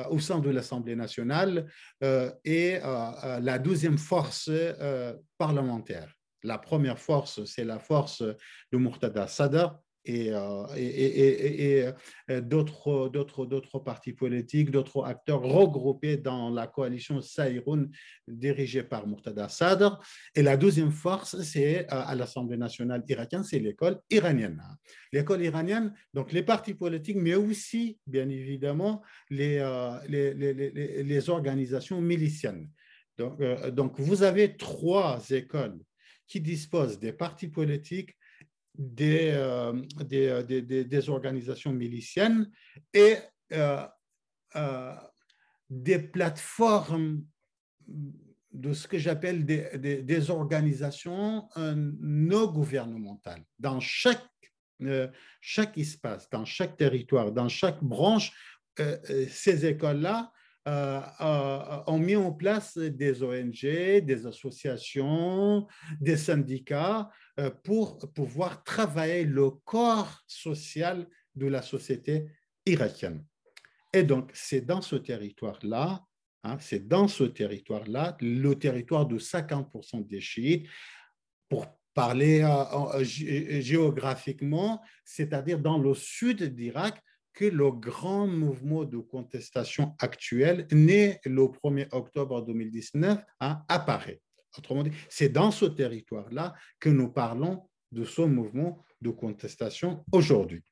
[0.09, 1.69] au sein de l'Assemblée nationale
[2.43, 4.49] et la deuxième force
[5.37, 6.13] parlementaire.
[6.43, 10.31] La première force, c'est la force de Murtada Sadr et,
[10.77, 11.79] et,
[12.29, 17.89] et, d'autres, d'autres, d'autres partis politiques, d'autres acteurs regroupés dans la coalition Saïroun
[18.27, 19.99] dirigée par Murtada Sadr.
[20.35, 24.61] Et la deuxième force, c'est à l'Assemblée nationale irakienne, c'est l'école iranienne.
[25.11, 29.59] L'école iranienne, donc les partis politiques, mais aussi, bien évidemment, les,
[30.07, 32.69] les, les, les organisations miliciennes.
[33.17, 33.41] Donc,
[33.71, 35.79] donc, vous avez trois écoles
[36.27, 38.15] qui disposent des partis politiques,
[38.77, 39.73] des, euh,
[40.13, 42.49] euh, des, des, des, organisations miliciennes
[42.93, 43.15] et
[43.53, 43.83] euh,
[45.69, 47.23] des plateformes
[47.87, 53.43] de ce que j'appelle des, organisations non gouvernementales.
[53.59, 54.23] Dans chaque,
[55.41, 58.31] chaque espace, dans chaque territoire, dans chaque branche,
[59.29, 60.31] ces écoles-là
[61.87, 65.67] ont mis en place des ONG, des associations,
[65.99, 67.09] des syndicats
[67.63, 72.27] pour pouvoir travailler le corps social de la société
[72.65, 73.23] irakienne.
[73.93, 76.03] Et donc, c'est dans ce territoire-là,
[76.43, 80.67] hein, c'est dans ce territoire-là, le territoire de 50% des chiites,
[81.49, 87.01] pour parler euh, géographiquement, c'est-à-dire dans le sud d'Irak,
[87.33, 94.21] que le grand mouvement de contestation actuel, né le 1er octobre 2019, hein, apparaît.
[94.57, 100.63] Autrement dit, c'est dans ce territoire-là que nous parlons de ce mouvement de contestation aujourd'hui.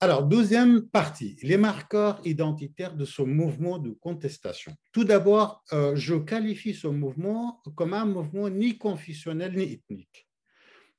[0.00, 4.74] Alors, deuxième partie, les marqueurs identitaires de ce mouvement de contestation.
[4.92, 10.28] Tout d'abord, euh, je qualifie ce mouvement comme un mouvement ni confessionnel ni ethnique.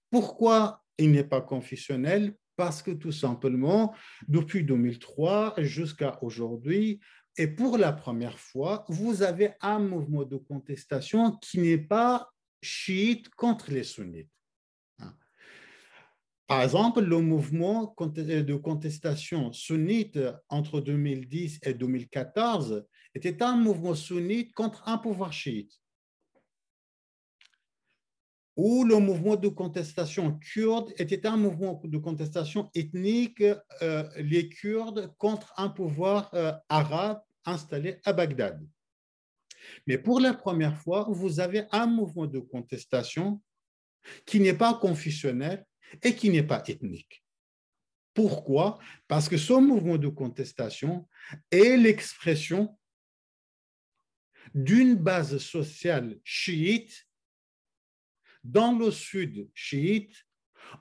[0.10, 2.36] Pourquoi il n'est pas confessionnel?
[2.56, 3.93] Parce que tout simplement,
[4.28, 6.99] depuis 2003 jusqu'à aujourd'hui,
[7.38, 12.32] et pour la première fois, vous avez un mouvement de contestation qui n'est pas
[12.62, 14.32] chiite contre les sunnites.
[15.00, 15.14] Hein.
[16.48, 20.20] Par exemple, le mouvement de contestation sunnite
[20.50, 25.74] entre 2010 et 2014 était un mouvement sunnite contre un pouvoir chiite.
[28.56, 33.43] Ou le mouvement de contestation kurde était un mouvement de contestation ethnique,
[33.82, 38.66] euh, les Kurdes contre un pouvoir euh, arabe installé à Bagdad.
[39.88, 43.41] Mais pour la première fois, vous avez un mouvement de contestation
[44.26, 45.66] qui n'est pas confessionnel
[46.01, 47.24] et qui n'est pas ethnique.
[48.14, 48.80] Pourquoi?
[49.08, 51.08] Parce que ce mouvement de contestation
[51.51, 52.78] est l'expression
[54.53, 57.05] d'une base sociale chiite
[58.46, 60.16] dans le sud chiite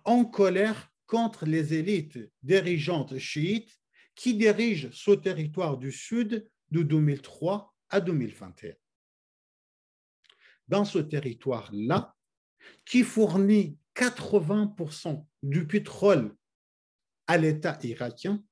[0.04, 3.80] en colère contre les élites dirigeantes chiites
[4.14, 8.74] qui dirigent ce territoire du sud de 2003 à 2021.
[10.68, 12.14] Dans ce territoire-là,
[12.84, 16.36] qui fournit 80% du pétrole
[17.26, 18.42] à l'État irakien,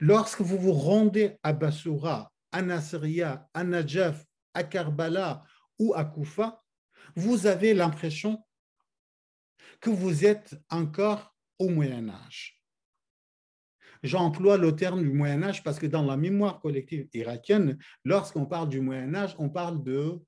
[0.00, 4.24] lorsque vous vous rendez à Bassoura, à Nasriya, à Najaf,
[4.54, 5.44] à Karbala
[5.78, 6.62] ou à Koufa,
[7.18, 8.44] vous avez l'impression
[9.80, 12.62] que vous êtes encore au Moyen Âge.
[14.04, 18.68] J'emploie le terme du Moyen Âge parce que dans la mémoire collective irakienne, lorsqu'on parle
[18.68, 20.20] du Moyen Âge, on parle de,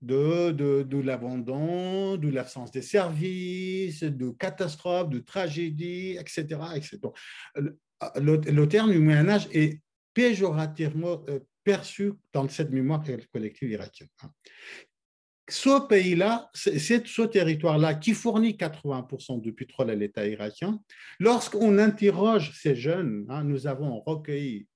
[0.00, 0.50] de,
[0.82, 6.60] de, l'abandon, de l'absence des services, de catastrophes, de tragédies, etc.
[6.74, 6.98] etc.
[8.16, 9.80] Le, le, terme du Moyen Âge est
[10.12, 14.08] péjorativement euh, perçu dans cette mémoire collective irakienne.
[15.52, 20.80] Ce pays-là, ce territoire-là qui fournit 80% du pétrole à l'État irakien.
[21.20, 24.66] Lorsqu'on interroge ces jeunes, hein, nous avons recueilli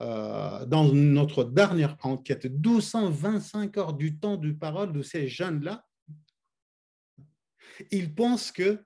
[0.00, 5.84] euh, dans notre dernière enquête 1225 heures du temps de parole de ces jeunes-là,
[7.90, 8.78] ils pensent qu'il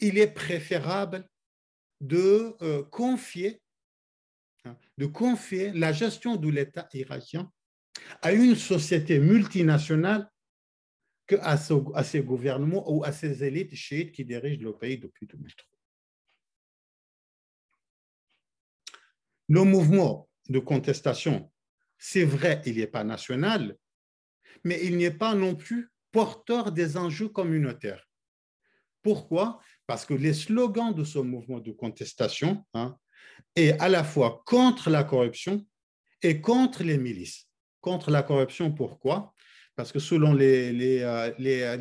[0.00, 1.24] est préférable
[2.00, 2.82] de euh,
[4.64, 7.48] hein, de confier la gestion de l'État irakien
[8.22, 10.28] à une société multinationale
[11.28, 11.56] qu'à
[11.94, 15.68] à ces gouvernements ou à ces élites chiites qui dirigent le pays depuis 2003.
[19.50, 21.50] Le mouvement de contestation,
[21.98, 23.76] c'est vrai, il n'est pas national,
[24.64, 28.04] mais il n'est pas non plus porteur des enjeux communautaires.
[29.02, 29.60] Pourquoi?
[29.86, 32.96] Parce que les slogans de ce mouvement de contestation hein,
[33.54, 35.64] est à la fois contre la corruption
[36.22, 37.46] et contre les milices.
[37.80, 39.34] Contre la corruption, pourquoi?
[39.78, 41.76] Parce que selon les, euh, les,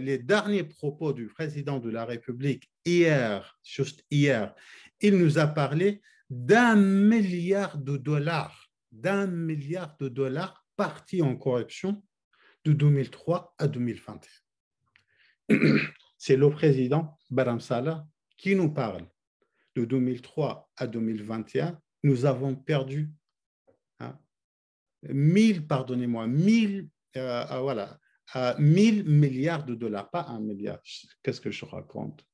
[0.00, 4.52] les, derniers propos du président de la République hier, juste hier,
[5.00, 12.02] il nous a parlé d'un milliard de dollars, d'un milliard de dollars partis en corruption
[12.64, 15.56] de 2003 à 2021.
[16.18, 18.08] c'est le président Baram Salah
[18.38, 19.06] qui nous parle.
[19.76, 23.12] De 2003 à 2021, nous avons perdu
[24.00, 24.18] hein,
[25.08, 27.98] 1000, pardonnez-moi, 1000, euh, euh, voilà,
[28.58, 30.80] 1000 milliards de dollars, pas un milliard,
[31.22, 32.24] qu'est-ce que je raconte,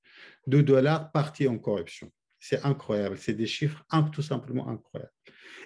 [0.47, 2.13] de dollars partis en corruption.
[2.39, 5.13] C'est incroyable, c'est des chiffres tout simplement incroyables.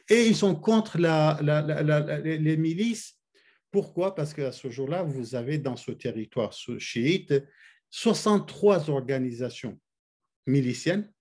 [0.09, 3.19] Et ils sont contre les milices.
[3.71, 4.15] Pourquoi?
[4.15, 7.35] Parce qu'à ce jour-là, vous avez dans ce territoire chiite
[7.91, 9.79] 63 organisations
[10.47, 11.13] miliciennes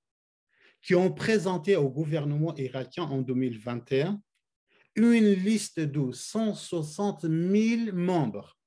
[0.81, 4.21] qui ont présenté au gouvernement irakien en 2021
[5.03, 8.59] une liste de 160 000 membres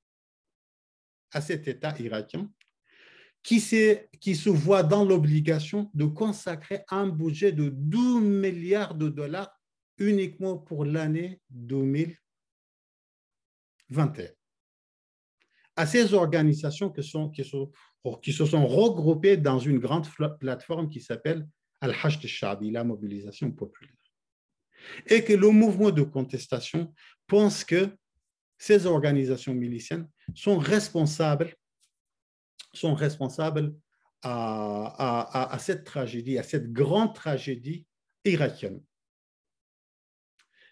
[1.32, 2.50] à cet État irakien
[3.42, 3.62] qui,
[4.20, 9.50] qui se voit dans l'obligation de consacrer un budget de 12 milliards de dollars
[9.98, 14.28] uniquement pour l'année 2021.
[15.74, 17.02] À ces organisations qui,
[18.22, 20.06] qui, se sont regroupées dans une grande
[20.38, 21.46] plateforme qui s'appelle
[21.80, 23.96] Al-Hajj al-Shabi, la mobilisation populaire.
[25.06, 26.92] Et que le mouvement de contestation
[27.26, 27.90] pense que
[28.58, 31.54] ces organisations miliciennes sont responsables,
[34.22, 37.86] à, cette tragédie, à cette grande tragédie
[38.24, 38.80] irakienne.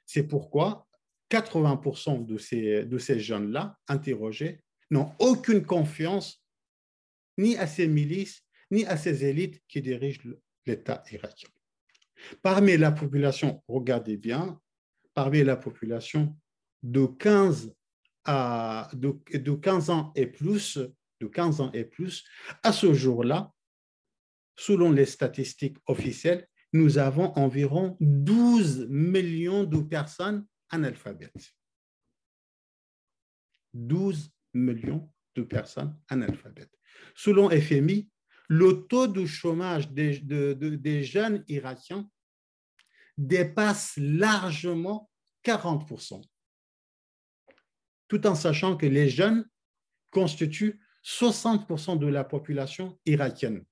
[0.07, 0.87] C'est pourquoi
[1.31, 6.45] 80% de ces, de ces jeunes-là interrogés n'ont aucune confiance
[7.39, 10.23] ni à ces milices, ni à ces élites qui dirigent
[10.67, 11.49] l'État irakien.
[12.43, 14.61] Parmi la population, regardez bien,
[15.15, 16.37] parmi la population
[16.83, 17.75] de 15
[18.25, 20.79] à de, de 15 ans et plus,
[21.21, 22.25] de 15 ans et plus,
[22.63, 23.53] à ce jour-là,
[24.57, 31.55] selon les statistiques officielles, nous avons environ 12 millions de personnes analphabètes.
[33.75, 36.75] 12 millions de personnes analphabètes.
[37.15, 38.09] Selon FMI,
[38.51, 42.11] le taux de chômage des, des jeunes irakiens
[43.17, 45.09] dépasse largement
[45.45, 46.21] 40%,
[48.09, 49.49] tout en sachant que les jeunes
[50.11, 53.65] constituent 60% de la population irakienne.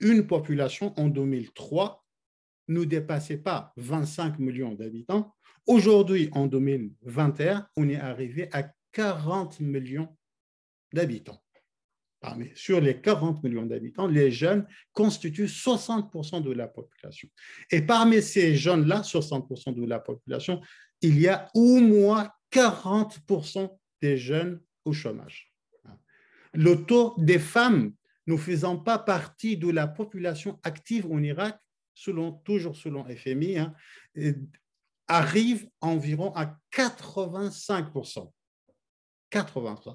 [0.00, 2.04] Une population en 2003
[2.68, 5.34] ne dépassait pas 25 millions d'habitants.
[5.66, 10.14] Aujourd'hui, en 2021, on est arrivé à 40 millions
[10.92, 11.40] d'habitants.
[12.54, 17.28] Sur les 40 millions d'habitants, les jeunes constituent 60% de la population.
[17.70, 20.60] Et parmi ces jeunes-là, 60% de la population,
[21.02, 23.70] il y a au moins 40%
[24.00, 25.52] des jeunes au chômage.
[26.52, 27.92] Le taux des femmes
[28.26, 31.60] ne faisant pas partie de la population active en Irak
[32.44, 33.74] toujours selon FMI, hein,
[35.08, 38.32] arrive environ à 85%.
[39.32, 39.94] 80%.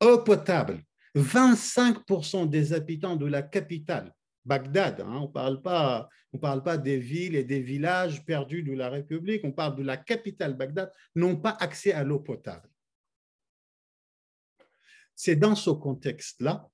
[0.00, 0.82] Eau potable,
[1.18, 4.14] 25% des habitants de la capitale,
[4.44, 6.08] Bagdad, hein, on ne parle, pas,
[6.40, 9.96] parle pas des villes et des villages perdus de la République, on parle de la
[9.96, 12.68] capitale, Bagdad, n'ont pas accès à l'eau potable.
[15.14, 16.68] C'est dans ce contexte-là,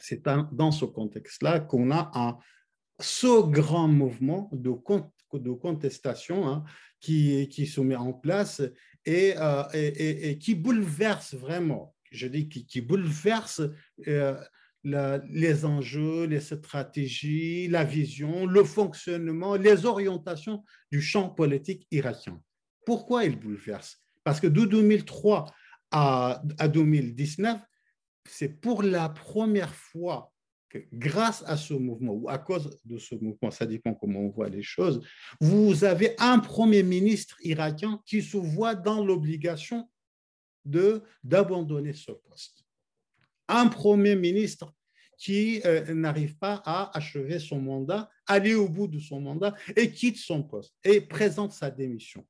[0.00, 0.22] c'est
[0.52, 2.38] dans ce contexte-là qu'on a un,
[3.00, 4.70] ce grand mouvement de,
[5.54, 6.64] contestation hein,
[7.00, 8.62] qui, se met en place
[9.08, 13.62] euh, et, et, qui bouleverse vraiment, je dis qui, bouleverse
[14.06, 14.38] euh,
[14.84, 22.40] les enjeux, les stratégies, la vision, le fonctionnement, les orientations du champ politique irakien.
[22.84, 23.98] Pourquoi il bouleverse?
[24.24, 25.52] Parce que de 2003
[25.92, 27.60] à, à 2019,
[28.28, 30.32] c'est pour la première fois
[30.92, 34.48] grâce à ce mouvement ou à cause de ce mouvement, ça dépend comment on voit
[34.48, 35.06] les choses,
[35.40, 39.88] vous avez un premier ministre irakien qui se voit dans l'obligation
[40.64, 42.64] d'abandonner ce poste.
[43.48, 44.72] Un premier ministre
[45.18, 49.92] qui euh, n'arrive pas à achever son mandat, aller au bout de son mandat et
[49.92, 52.26] quitte son poste et présente sa démission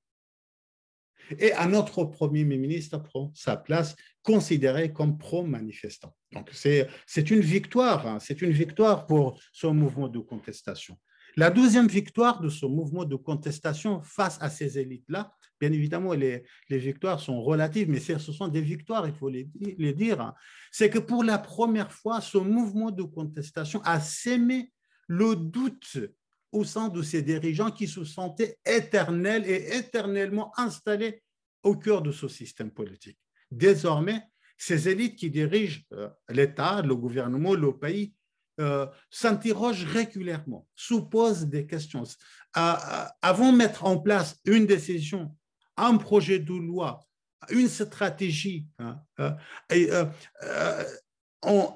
[1.39, 6.14] et un autre Premier ministre prend sa place, considéré comme pro-manifestant.
[6.33, 8.18] Donc c'est une victoire, hein.
[8.20, 10.97] c'est une victoire pour ce mouvement de contestation.
[11.37, 16.45] La deuxième victoire de ce mouvement de contestation face à ces élites-là, bien évidemment, les,
[16.68, 20.35] victoires sont relatives, mais ce sont des victoires, il faut les, les dire, hein.
[20.70, 24.72] c'est que pour la première fois, ce mouvement de contestation a sémé
[25.07, 25.99] le doute
[26.53, 31.22] au sein de ces dirigeants qui se sentaient éternels et éternellement installés
[31.62, 33.18] au cœur de ce système politique.
[33.51, 34.22] Désormais,
[34.59, 38.14] ces élites qui dirigent euh, l'État, le gouvernement, le pays,
[38.61, 42.05] euh, s'interrogent régulièrement, se posent des questions.
[42.55, 45.34] avant de mettre en place une décision,
[45.76, 47.00] un projet de loi,
[47.50, 49.32] une stratégie, hein, euh,
[49.70, 49.88] et,
[51.44, 51.74] on,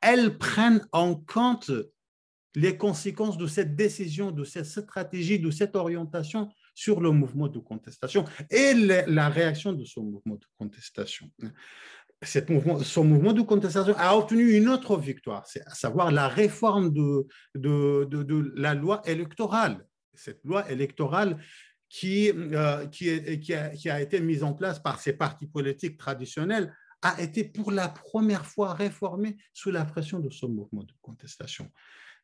[0.00, 1.70] elles prennent en compte
[2.54, 7.58] les conséquences de cette décision, de cette stratégie, de cette orientation sur le mouvement de
[7.58, 11.30] contestation et la réaction de ce mouvement de contestation.
[12.22, 16.92] Cette mouvement, son mouvement de contestation a obtenu une autre victoire, à savoir la réforme
[16.92, 17.26] de,
[18.56, 19.86] la loi électorale.
[20.14, 21.38] Cette loi électorale
[21.90, 23.10] qui, euh, qui,
[23.90, 28.46] a, été mise en place par ces partis politiques traditionnels a été pour la première
[28.46, 31.70] fois réformée sous la pression de ce mouvement de contestation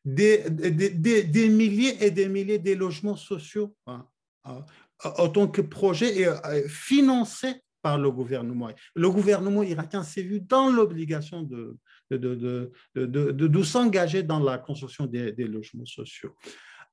[0.05, 4.05] des, milliers et des milliers de logements sociaux hein,
[4.43, 8.69] en tant que projet euh, financé par le gouvernement.
[9.61, 11.77] Irakien s'est vu dans l'obligation de,
[12.09, 16.33] de, s'engager dans la construction des, logements sociaux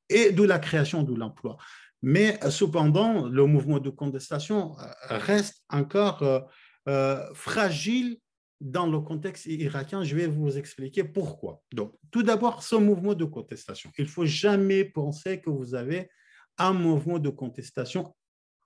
[0.08, 1.56] et de la création de l'emploi.
[2.02, 6.48] Mais cependant, le mouvement de contestation euh, reste encore
[6.88, 8.18] euh, fragile
[8.60, 11.62] dans le contexte irakien, je vais vous expliquer pourquoi.
[11.72, 13.90] Donc, tout d'abord, ce mouvement de contestation.
[13.96, 16.10] Il ne faut jamais penser que vous avez
[16.58, 18.14] un mouvement de contestation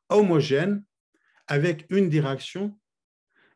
[0.08, 0.82] homogène
[1.46, 2.78] avec une direction,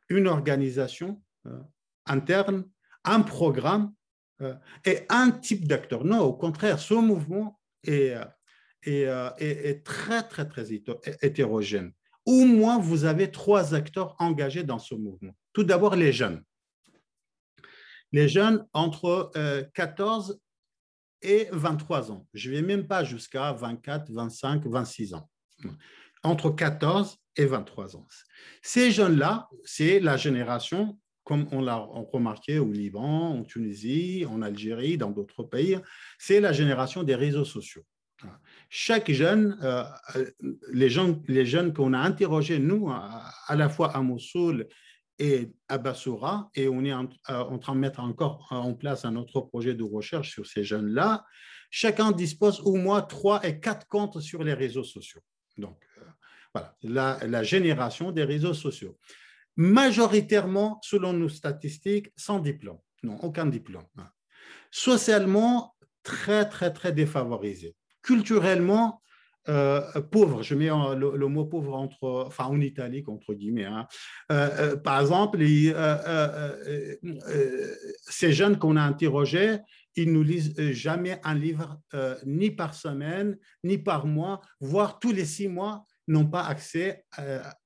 [0.09, 1.61] une organisation euh,
[2.07, 2.65] interne,
[3.05, 3.93] un programme
[4.41, 6.05] euh, et un type d'acteur.
[6.05, 8.15] Non, au contraire, ce mouvement est,
[8.87, 10.73] euh, très, très, très
[11.23, 11.93] hétérogène.
[12.25, 15.35] Au moins, vous avez trois acteurs engagés dans ce mouvement.
[15.53, 16.43] Tout d'abord, les jeunes.
[18.13, 19.33] Les jeunes entre
[19.75, 22.27] 14 euh, et 23 ans.
[22.33, 25.29] Je ne vais même pas jusqu'à 24, 25, 26 ans.
[26.23, 28.07] Entre 14 et 23 ans.
[28.63, 34.99] Ces jeunes-là, c'est la génération, comme on l'a remarqué au Liban, en Tunisie, en Algérie,
[34.99, 35.79] dans d'autres pays,
[36.19, 37.85] c'est la génération des réseaux sociaux.
[38.69, 39.85] Chaque jeune, euh,
[40.73, 44.67] les, jeunes qu'on a interrogés, nous, à, la fois à Mossoul
[45.19, 47.07] et à Bassoura, et on est en,
[47.59, 51.25] train de mettre encore en place un autre projet de recherche sur ces jeunes-là.
[51.71, 55.21] Chacun dispose au moins trois et quatre comptes sur les réseaux sociaux.
[55.59, 56.03] Donc, euh,
[56.83, 58.97] voilà, la, génération des réseaux sociaux.
[59.57, 62.79] Majoritairement, selon nos statistiques, sans diplôme.
[63.03, 63.85] Non, aucun diplôme.
[64.71, 67.75] Socialement, très, très, très défavorisés.
[68.03, 69.03] Culturellement,
[69.49, 73.65] euh, pauvres, je mets le, mot pauvre entre, enfin en italique entre guillemets.
[73.65, 73.87] Hein.
[74.31, 75.39] Euh, euh, par exemple,
[78.09, 79.59] ces jeunes qu'on a interrogés,
[79.99, 81.81] ils ne lisent jamais un livre
[82.25, 87.05] ni par semaine, ni par mois, voire tous les six mois n'ont pas accès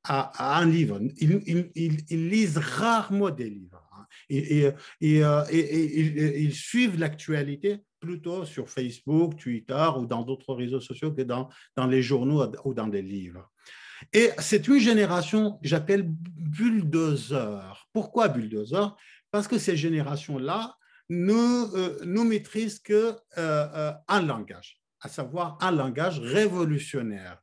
[0.05, 1.01] à, un livre.
[1.19, 3.89] Ils, lisent rarement des livres.
[3.97, 4.07] Hein.
[4.29, 4.69] Et,
[5.01, 11.87] ils suivent l'actualité plutôt sur Facebook, Twitter ou dans d'autres réseaux sociaux que dans, dans
[11.87, 13.49] les journaux ou dans des livres.
[14.13, 17.87] Et c'est une génération, j'appelle bulldozer.
[17.93, 18.97] Pourquoi bulldozer?
[19.31, 20.75] Parce que ces générations-là
[21.13, 27.43] ne, euh, ne maîtrisent qu'un euh, euh, un langage, à savoir un langage révolutionnaire,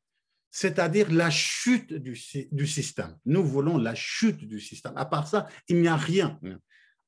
[0.49, 3.15] c'est-à-dire la chute du, système.
[3.26, 4.93] Nous voulons la chute du système.
[4.95, 6.39] À part ça, il n'y a rien.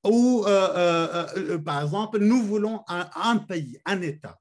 [0.03, 4.39] Ou, euh, par exemple, nous voulons un, pays, un État.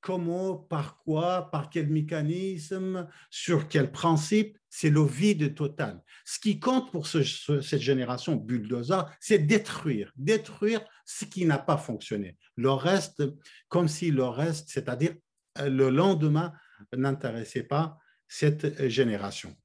[0.00, 6.02] Comment, par quoi, par quel mécanisme, sur quel principe C'est le vide total.
[6.26, 12.36] Ce qui compte pour cette génération bulldozer, c'est détruire, détruire ce qui n'a pas fonctionné.
[12.56, 13.22] Le reste,
[13.68, 15.14] comme si le reste, c'est-à-dire
[15.58, 16.52] le lendemain,
[16.94, 17.96] n'intéressait pas
[18.28, 19.56] cette génération.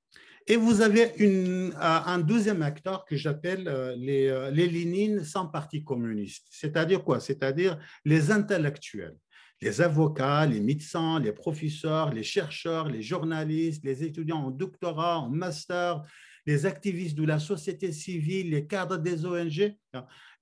[0.48, 5.48] Et vous avez euh, un deuxième acteur que j'appelle euh, les, euh, les Lénines sans
[5.48, 6.48] parti communiste.
[6.50, 7.20] C'est-à-dire quoi?
[7.20, 9.18] C'est-à-dire les intellectuels,
[9.62, 15.30] les avocats, les médecins, les professeurs, les chercheurs, les journalistes, les étudiants en doctorat, en
[15.30, 16.02] master,
[16.46, 19.76] les activistes de la société civile, les cadres des ONG.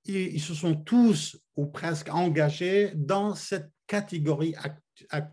[0.05, 4.55] Ils se sont tous ou presque engagés dans cette catégorie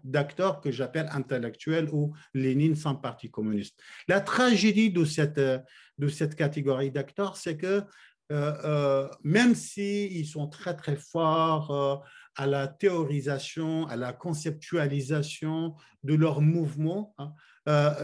[0.02, 3.78] d'acteurs que j'appelle intellectuels ou Lénine sans parti communiste.
[4.08, 7.84] La tragédie de cette, de cette catégorie d'acteurs, c'est que
[8.32, 11.96] euh, euh, même s'ils sont très très forts euh,
[12.36, 17.32] à la théorisation, à la conceptualisation de leur mouvement, hein,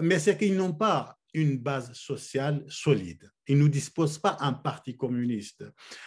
[0.03, 3.31] mais c'est qu'ils n'ont pas une base sociale solide.
[3.47, 5.65] Ils ne disposent pas d'un parti communiste.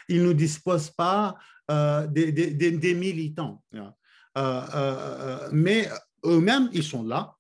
[0.10, 1.36] Ils ne disposent pas
[1.70, 3.64] des, des, militants.
[3.74, 3.94] Hein.
[4.38, 5.88] Euh, euh, euh, mais
[6.26, 7.36] eux-mêmes, ils sont là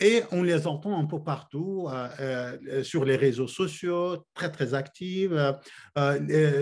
[0.00, 1.88] et on les entend un peu partout
[2.82, 5.32] sur les réseaux sociaux, très très actifs,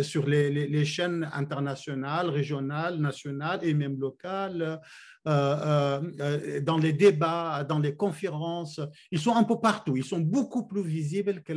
[0.03, 4.80] sur les, chaînes internationales, régionales, nationales et même locales,
[5.24, 8.80] dans les débats, dans les conférences.
[9.11, 9.97] Ils sont un peu partout.
[9.97, 11.53] Ils sont beaucoup plus visibles que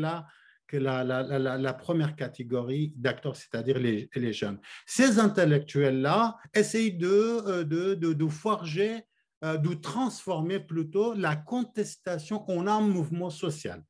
[0.78, 4.60] la première catégorie d'acteurs, c'est-à-dire les, jeunes.
[4.86, 9.06] Ces intellectuels-là essayent de forger,
[9.42, 13.84] de transformer plutôt la contestation en un mouvement social.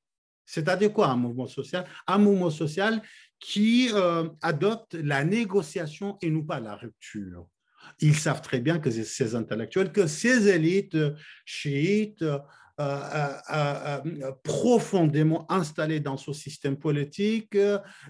[0.50, 1.86] C'est-à-dire quoi un mouvement social?
[2.08, 3.04] Un mouvement social
[3.40, 7.48] qui euh, adopte la négociation et non pas la rupture.
[8.00, 10.98] Ils savent très bien que ces intellectuels, que ces élites
[11.46, 12.40] chiites, euh,
[12.80, 17.56] euh, profondément installées dans ce système politique,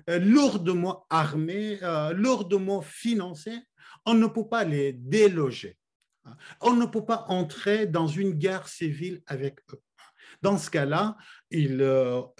[0.07, 1.79] lourdement armées,
[2.13, 3.59] lourdement financées,
[4.05, 5.78] on ne peut pas les déloger.
[6.61, 9.81] On ne peut pas entrer dans une guerre civile avec eux.
[10.41, 11.17] Dans ce cas-là,
[11.51, 11.85] ils,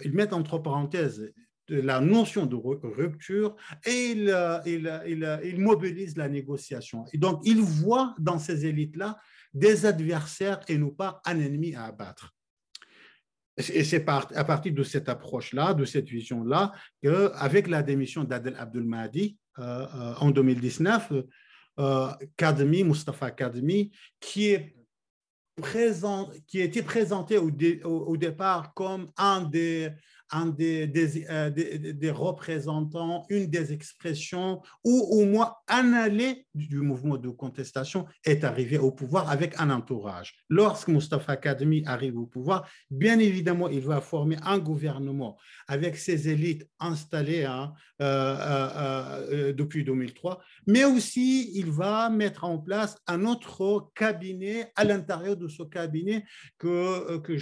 [0.04, 1.32] ils mettent entre parenthèses
[1.68, 7.04] la notion de rupture et il, il, il, mobilise la négociation.
[7.12, 9.18] Et donc, il voit dans ces élites-là
[9.54, 12.34] des adversaires et non pas un ennemi à abattre.
[13.56, 16.72] Et c'est à partir de cette approche-là, de cette vision-là,
[17.02, 21.28] qu'avec la démission d'Adel Abdul Mahdi euh, euh, en 2019, euh,
[22.36, 24.74] Kadmi, Mustafa Kadmi, qui est
[25.60, 29.90] présent, été présenté au départ comme un des,
[30.32, 30.86] un euh,
[31.50, 38.06] des, des, représentants, une des expressions, ou au moins un allié du mouvement de contestation
[38.24, 40.34] est arrivé au pouvoir avec un entourage.
[40.48, 46.28] Lorsque Mustafa Kadmi arrive au pouvoir, bien évidemment, il va former un gouvernement avec ses
[46.28, 48.36] élites installées hein, euh,
[49.30, 55.36] euh, depuis 2003, mais aussi il va mettre en place un autre cabinet à l'intérieur
[55.36, 56.24] de ce cabinet
[56.58, 57.36] que, que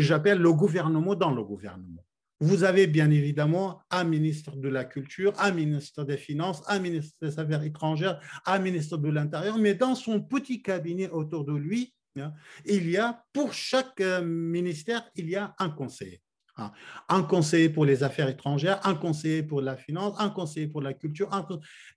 [0.00, 2.04] j'appelle le gouvernement dans le gouvernement.
[2.40, 7.16] Vous avez bien évidemment un ministre de la Culture, un ministre des Finances, un ministre
[7.22, 11.94] des Affaires étrangères, un ministre de l'Intérieur, mais dans son petit cabinet autour de lui,
[12.18, 12.32] hein,
[12.64, 16.20] il y a, pour chaque euh, ministère, il y a un conseiller.
[16.56, 16.72] Hein.
[17.08, 20.92] Un conseiller pour les affaires étrangères, un conseiller pour la finance, un conseiller pour la
[20.92, 21.30] culture.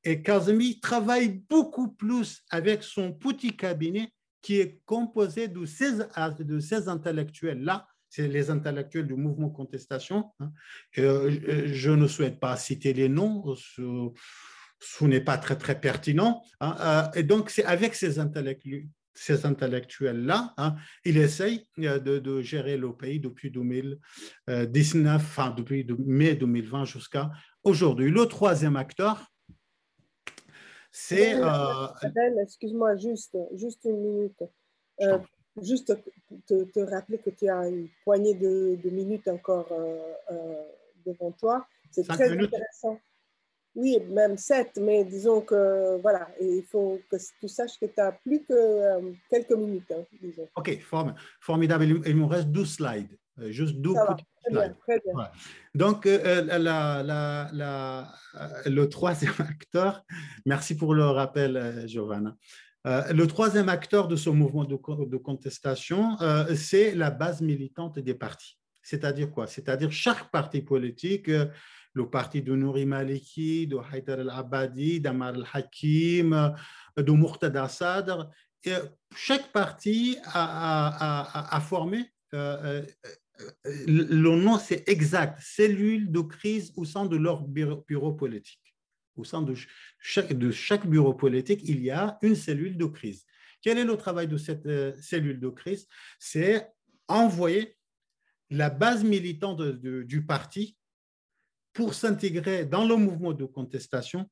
[0.04, 5.98] Et Kazemi travaille beaucoup plus avec son petit cabinet qui est composé de ces,
[6.40, 10.32] de ces intellectuels-là c'est les intellectuels du mouvement contestation.
[10.40, 10.52] Hein.
[10.98, 16.44] Euh, je ne souhaite pas citer les noms, ce, n'est pas très, très pertinent.
[16.60, 16.76] Hein.
[16.80, 18.88] Euh, et donc, c'est avec ces intellectuels
[19.20, 26.36] ces intellectuels-là, hein, il essaye euh, de, gérer le pays depuis 2019, enfin depuis mai
[26.36, 27.32] 2020 jusqu'à
[27.64, 28.12] aujourd'hui.
[28.12, 29.26] Le troisième acteur,
[30.92, 31.36] c'est...
[32.44, 34.44] Excuse-moi, juste, juste une minute
[35.62, 35.98] juste
[36.48, 39.98] te, rappeler que tu as une poignée de, minutes encore euh,
[40.32, 40.64] euh,
[41.06, 41.66] devant toi.
[41.92, 43.00] C'est très intéressant.
[43.76, 48.12] Oui, même sept, mais disons que voilà, il faut que tu saches que tu as
[48.12, 49.92] plus que euh, quelques minutes.
[49.92, 50.48] Hein, disons.
[50.56, 50.80] OK,
[51.40, 51.86] formidable.
[52.06, 53.18] Il, me reste 12 slides,
[53.50, 54.76] juste 12 petits slides.
[54.80, 55.30] très bien.
[55.76, 56.58] Donc, la,
[57.04, 58.12] la, la,
[58.66, 60.04] le troisième acteur,
[60.48, 62.36] merci pour le rappel, Giovanna.
[62.88, 68.14] Euh, le troisième acteur de ce mouvement de, contestation, euh, c'est la base militante des
[68.14, 68.58] partis.
[68.82, 69.46] C'est-à-dire quoi?
[69.46, 71.48] C'est-à-dire chaque parti politique, euh,
[71.94, 76.54] le parti de Nouri Maliki, de Haïdar al-Abadi, d'Amar al-Hakim,
[76.96, 78.30] de Murtada Sadr,
[79.16, 87.44] chaque parti a, formé le nom, c'est exact, cellule de crise au sein de leur
[87.44, 88.67] bureau politique
[89.18, 89.54] au sein de
[90.00, 93.26] chaque, bureau politique, il y a une cellule de crise.
[93.62, 95.88] Quel est le travail de cette euh, cellule de crise?
[96.20, 96.68] C'est
[97.08, 97.76] envoyer
[98.50, 100.78] la base militante du parti
[101.74, 104.30] pour s'intégrer dans le mouvement de contestation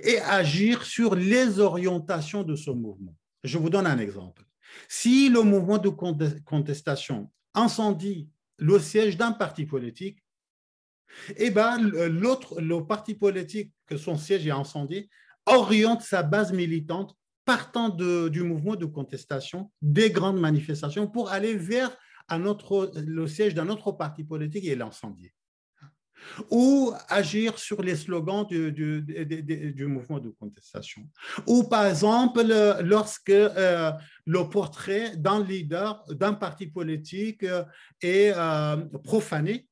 [0.00, 3.16] et agir sur les orientations de ce mouvement.
[3.42, 4.44] Je vous donne un exemple.
[4.88, 10.23] Si le mouvement de contestation incendie le siège d'un parti politique,
[11.36, 15.08] eh ben, l'autre, le parti politique que son siège est incendié,
[15.46, 21.94] oriente sa base militante partant du mouvement de contestation, des grandes manifestations, pour aller vers
[22.30, 25.32] le siège d'un autre parti politique et l'incendier.
[26.50, 31.02] Ou agir sur les slogans du, du, du, mouvement de contestation.
[31.46, 32.42] Ou par exemple,
[32.82, 33.92] lorsque euh,
[34.24, 37.62] le portrait d'un leader d'un parti politique euh,
[38.00, 39.68] est euh, profané,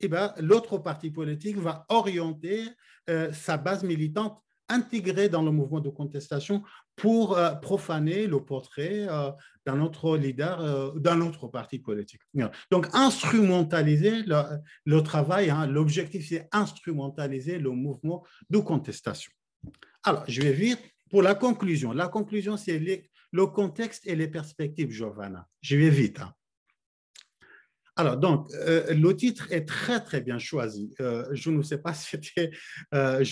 [0.00, 2.64] eh ben, l'autre parti politique va orienter
[3.10, 6.62] euh, sa base militante intégrée dans le mouvement de contestation
[6.94, 9.30] pour euh, profaner le portrait euh,
[9.64, 12.20] d'un autre leader, d'un autre parti politique.
[12.70, 19.32] Donc, instrumentaliser le, travail, hein, l'objectif, c'est instrumentaliser le mouvement de contestation.
[20.04, 20.80] Alors, je vais vite
[21.10, 21.92] pour la conclusion.
[21.92, 22.78] La conclusion, c'est
[23.32, 25.46] le contexte et les perspectives, Giovanna.
[25.60, 26.20] Je vais vite.
[26.20, 26.32] Hein.
[27.98, 30.94] Alors, donc, euh, le titre est très, très bien choisi.
[31.00, 32.52] Euh, je ne sais pas si c'était
[32.94, 33.24] euh,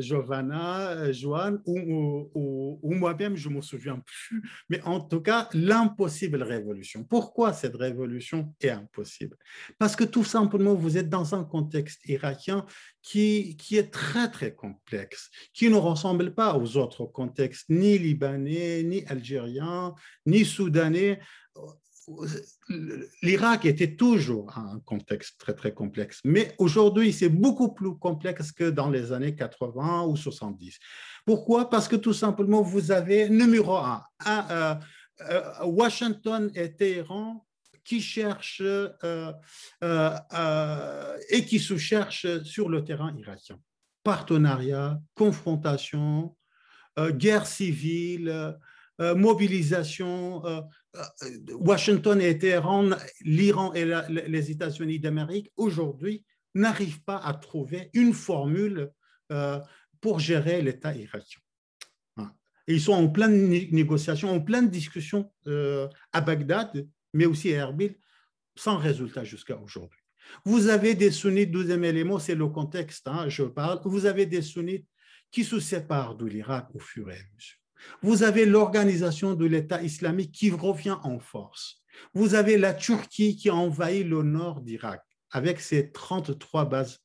[0.00, 4.48] Giovanna, Joanne ou, ou, moi-même, je ne me souviens plus.
[4.70, 7.02] Mais en tout cas, l'impossible révolution.
[7.02, 9.36] Pourquoi cette révolution est impossible?
[9.76, 12.64] Parce que tout simplement, vous êtes dans un contexte irakien
[13.02, 18.84] qui, qui est très, très complexe, qui ne ressemble pas aux autres contextes, ni libanais,
[18.84, 19.96] ni algériens,
[20.26, 21.18] ni soudanais
[23.22, 28.70] l'Irak était toujours un contexte très, très complexe, mais aujourd'hui, c'est beaucoup plus complexe que
[28.70, 30.78] dans les années 80 ou 70.
[31.24, 31.68] Pourquoi?
[31.68, 34.74] Parce que tout simplement, vous avez numéro un, euh,
[35.28, 37.44] euh, Washington et Téhéran
[37.84, 39.32] qui cherchent euh,
[41.30, 43.58] et qui se cherchent sur le terrain irakien.
[44.02, 46.36] Partenariat, confrontation,
[47.10, 48.56] guerre civile,
[48.98, 50.42] mobilisation,
[51.50, 52.90] Washington et Téhéran,
[53.22, 56.24] l'Iran et les États-Unis d'Amérique, aujourd'hui,
[56.54, 58.90] n'arrivent pas à trouver une formule
[59.32, 59.60] euh,
[60.00, 61.40] pour gérer l'État irakien.
[62.16, 62.32] Hein.
[62.66, 67.96] ils sont en pleine négociation, en pleine discussion euh, à Bagdad, mais aussi à Erbil,
[68.54, 70.00] sans résultat jusqu'à aujourd'hui.
[70.44, 74.42] Vous avez des sunnites, deuxième élément, c'est le contexte, hein, je parle, vous avez des
[74.42, 74.88] sunnites
[75.30, 77.58] qui se séparent de l'Irak au fur et à mesure.
[78.02, 81.82] Vous avez l'organisation de l'État islamique qui revient en force.
[82.14, 87.00] Vous avez la Turquie qui a envahi le nord d'Irak avec ses 33 bases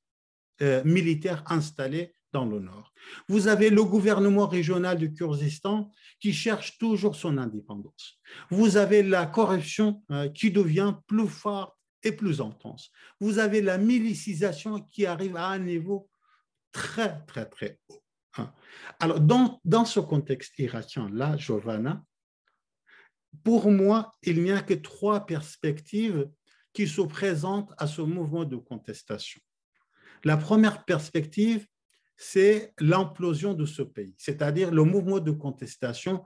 [0.62, 2.94] euh, militaires installées dans le nord.
[3.28, 8.20] Vous avez le gouvernement régional du Kurdistan qui cherche toujours son indépendance.
[8.50, 12.92] Vous avez la corruption euh, qui devient plus forte et plus intense.
[13.20, 16.10] Vous avez la milicisation qui arrive à un niveau
[16.72, 18.01] très, très, très haut.
[18.38, 18.52] Hein.
[19.00, 22.04] Alors, dans, ce contexte irakien-là, Giovanna,
[23.44, 26.30] pour moi, il n'y a que trois perspectives
[26.74, 29.42] qui se présentent à ce mouvement de contestation.
[30.24, 31.66] La première perspective,
[32.16, 36.24] c'est l'implosion de ce pays, c'est-à-dire le mouvement de contestation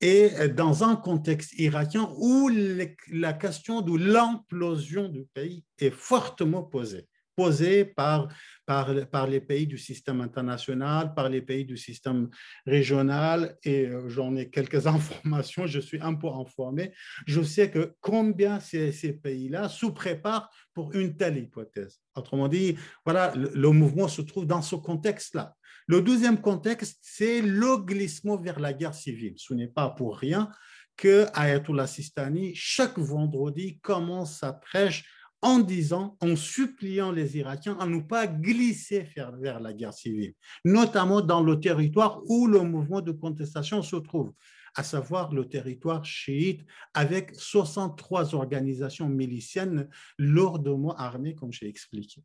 [0.00, 7.06] est dans un contexte irakien où la question de l'implosion du pays est fortement posée
[7.36, 8.28] posée par,
[8.64, 12.28] par, les pays du système international, par les pays du système
[12.66, 16.92] régional, et euh, j'en ai quelques informations, je suis un peu informé.
[17.26, 22.00] Je sais que combien ces, pays-là se préparent pour une telle hypothèse.
[22.16, 25.54] Autrement dit, voilà, le, le mouvement se trouve dans ce contexte-là.
[25.86, 29.34] Le deuxième contexte, c'est le glissement vers la guerre civile.
[29.36, 30.50] Ce n'est pas pour rien
[30.96, 35.04] que Ayatollah Sistani, chaque vendredi, commence sa prêche
[35.42, 40.34] en disant, en suppliant les Irakiens à ne pas glisser vers la guerre civile,
[40.64, 44.32] notamment dans le territoire où le mouvement de contestation se trouve,
[44.74, 46.64] à savoir le territoire chiite,
[46.94, 52.22] avec 63 organisations miliciennes lourdement armées, comme j'ai expliqué.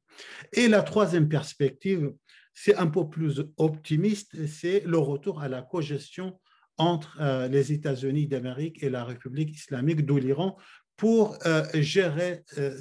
[0.54, 2.14] Et la troisième perspective,
[2.54, 6.40] c'est un peu plus optimiste, c'est le retour à la cogestion
[6.78, 10.58] entre euh, les États-Unis d'Amérique et la République islamique de l'Iran
[11.02, 12.78] pour euh, gérer euh,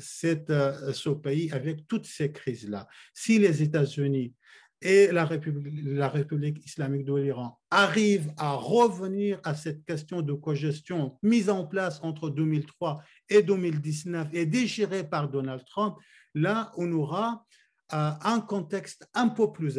[0.51, 2.87] euh, ce pays avec toutes ces crises-là.
[3.15, 4.35] Si les États-Unis
[4.83, 10.35] et la République, la République islamique de l'Iran arrivent à revenir à cette question de
[10.35, 15.97] cogestion mise en place entre 2003 et 2019 et déchirée par Donald Trump,
[16.35, 17.47] là, on aura
[17.93, 19.79] un contexte un peu plus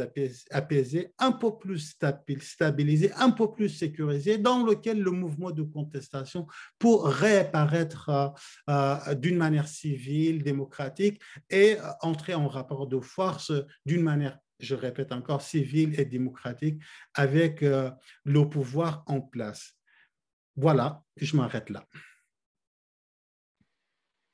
[0.51, 1.95] apaisé, un peu plus
[2.39, 6.47] stabilisé, un peu plus sécurisé, dans lequel le mouvement de contestation
[6.79, 8.27] pour réapparaître euh,
[8.69, 13.51] euh, d'une manière civile, démocratique et euh, entrer en rapport de force
[13.85, 16.83] d'une manière je répète encore, civile et démocratique
[17.15, 19.73] avec le pouvoir en place.
[20.55, 21.87] Voilà, je m'arrête là.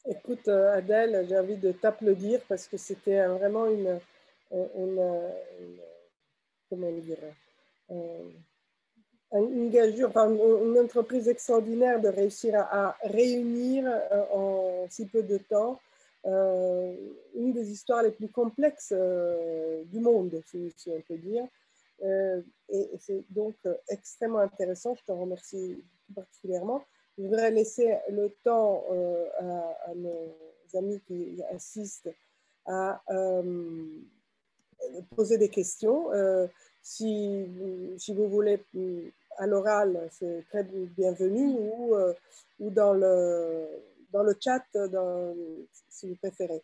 [0.09, 3.99] Écoute, euh, Adèle, j'ai envie de t'applaudir parce que c'était vraiment une,
[9.69, 15.77] gageure, une entreprise extraordinaire de réussir à, réunir euh, en si peu de temps
[16.25, 16.95] euh,
[17.35, 21.45] une des histoires les plus complexes du monde, si, on peut dire.
[22.69, 23.55] et c'est donc
[23.89, 24.95] extrêmement intéressant.
[24.95, 25.83] Je te remercie
[26.15, 26.81] particulièrement.
[27.17, 29.25] Je voudrais laisser le temps euh,
[29.87, 30.35] à, nos
[30.75, 32.13] amis qui assistent
[32.67, 33.87] à euh,
[35.15, 36.13] poser des questions.
[36.13, 36.45] Euh,
[36.83, 37.43] si,
[38.09, 38.63] vous voulez
[39.37, 41.57] à l'oral, c'est très bienvenu
[42.59, 43.67] ou, dans, le,
[44.11, 44.63] dans le chat,
[45.89, 46.61] si vous préférez.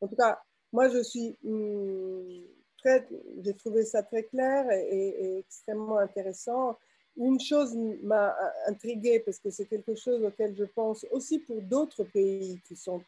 [0.00, 0.40] En tout cas,
[0.72, 2.44] moi, je suis hum,
[2.78, 3.08] très,
[3.42, 6.78] j'ai trouvé ça très clair et extrêmement intéressant
[7.16, 8.36] une chose m'a
[8.66, 13.02] intriguée parce que c'est quelque chose auquel je pense aussi pour d'autres pays qui sont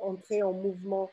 [0.00, 1.10] entré en mouvement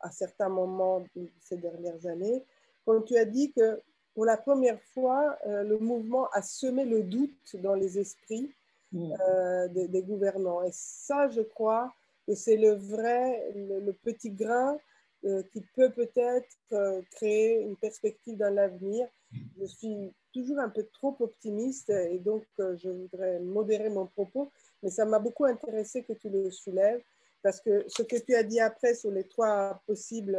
[0.00, 2.44] à certains moments de ces dernières années,
[2.84, 3.80] quand tu as dit que
[4.14, 8.50] pour la première fois, euh, le mouvement a semé le doute dans les esprits
[8.92, 9.12] mm.
[9.20, 10.62] euh, des, gouvernants.
[10.64, 11.92] Et ça, je crois
[12.26, 14.76] que c'est le vrai, le, petit grain
[15.24, 19.06] euh, qui peut peut-être créer une perspective dans l'avenir.
[19.32, 24.50] Je suis toujours un peu trop optimiste et donc je voudrais modérer mon propos,
[24.82, 27.02] mais ça m'a beaucoup intéressé que tu le soulèves
[27.42, 30.38] parce que ce que tu as dit après sur les trois possibles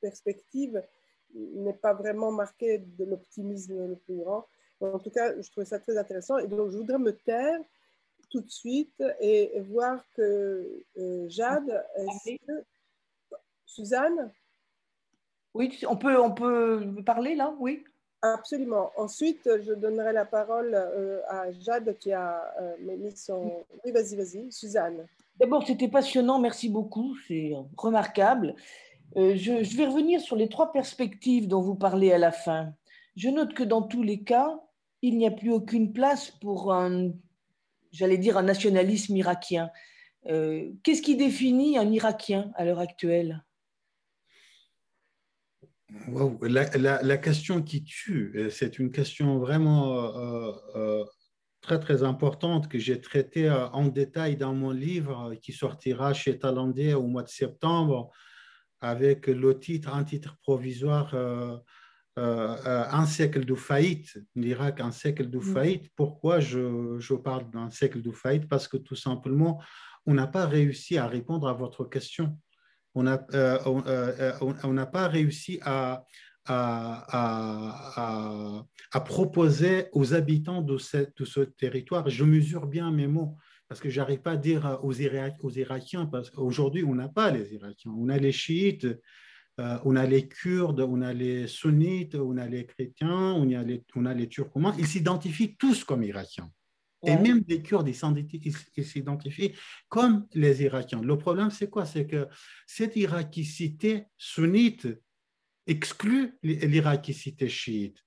[0.00, 0.82] perspectives,
[1.34, 4.46] n'est pas vraiment marqué de l'optimisme le plus grand.
[4.80, 6.38] En tout cas, je trouvais ça très intéressant.
[6.38, 7.60] Et donc, je voudrais me taire
[8.30, 11.84] tout de suite et voir que euh, Jade,
[13.64, 14.32] Suzanne?
[15.54, 17.84] Oui, on peut, on peut parler là, oui
[18.32, 18.90] Absolument.
[18.96, 23.52] Ensuite, je donnerai la parole euh, à Jade qui a euh, mis son...
[23.84, 25.06] Oui, vas-y, vas-y, Suzanne.
[25.38, 28.54] D'abord, c'était passionnant, merci beaucoup, c'est remarquable.
[29.18, 32.72] Euh, je, vais revenir sur les trois perspectives dont vous parlez à la fin.
[33.14, 34.58] Je note que dans tous les cas,
[35.02, 37.10] il n'y a plus aucune place pour un,
[37.92, 39.70] j'allais dire, un nationalisme irakien.
[40.24, 43.44] Qu'est-ce qui définit un Irakien à l'heure actuelle?
[46.42, 50.22] La, question qui tue, euh, c'est une question vraiment
[51.60, 56.94] très très importante que j'ai traitée en détail dans mon livre qui sortira chez Talandais
[56.94, 58.12] au mois de septembre
[58.84, 61.56] avec le titre, un titre provisoire, euh,
[62.18, 65.54] euh, un siècle de faillite, l'Irak, un siècle de mm.
[65.54, 65.90] faillite.
[65.96, 68.48] Pourquoi je, je parle d'un siècle de faillite?
[68.48, 69.60] Parce que tout simplement,
[70.06, 72.38] on n'a pas réussi à répondre à votre question.
[72.94, 73.58] On n'a euh,
[74.40, 76.04] on, pas réussi à,
[79.04, 83.36] proposer aux habitants de, ce territoire, je mesure bien mes mots,
[83.68, 87.92] parce que j'arrive pas à dire aux, Irakiens, parce qu'aujourd'hui, on n'a pas les Irakiens,
[87.96, 88.86] on a les chiites,
[89.60, 93.62] euh, on a les Kurdes, on a les sunnites, on a les chrétiens, on a
[93.62, 96.50] les, on a les turcomans, ils s'identifient tous comme Irakiens.
[97.06, 99.54] Et même les Kurdes, ils s'identifient
[99.88, 101.02] comme les Irakiens.
[101.02, 101.86] Le problème, c'est quoi?
[101.86, 102.28] C'est que
[102.66, 104.88] cette irakicité sunnite
[105.66, 108.04] exclut l'irakicité chiite.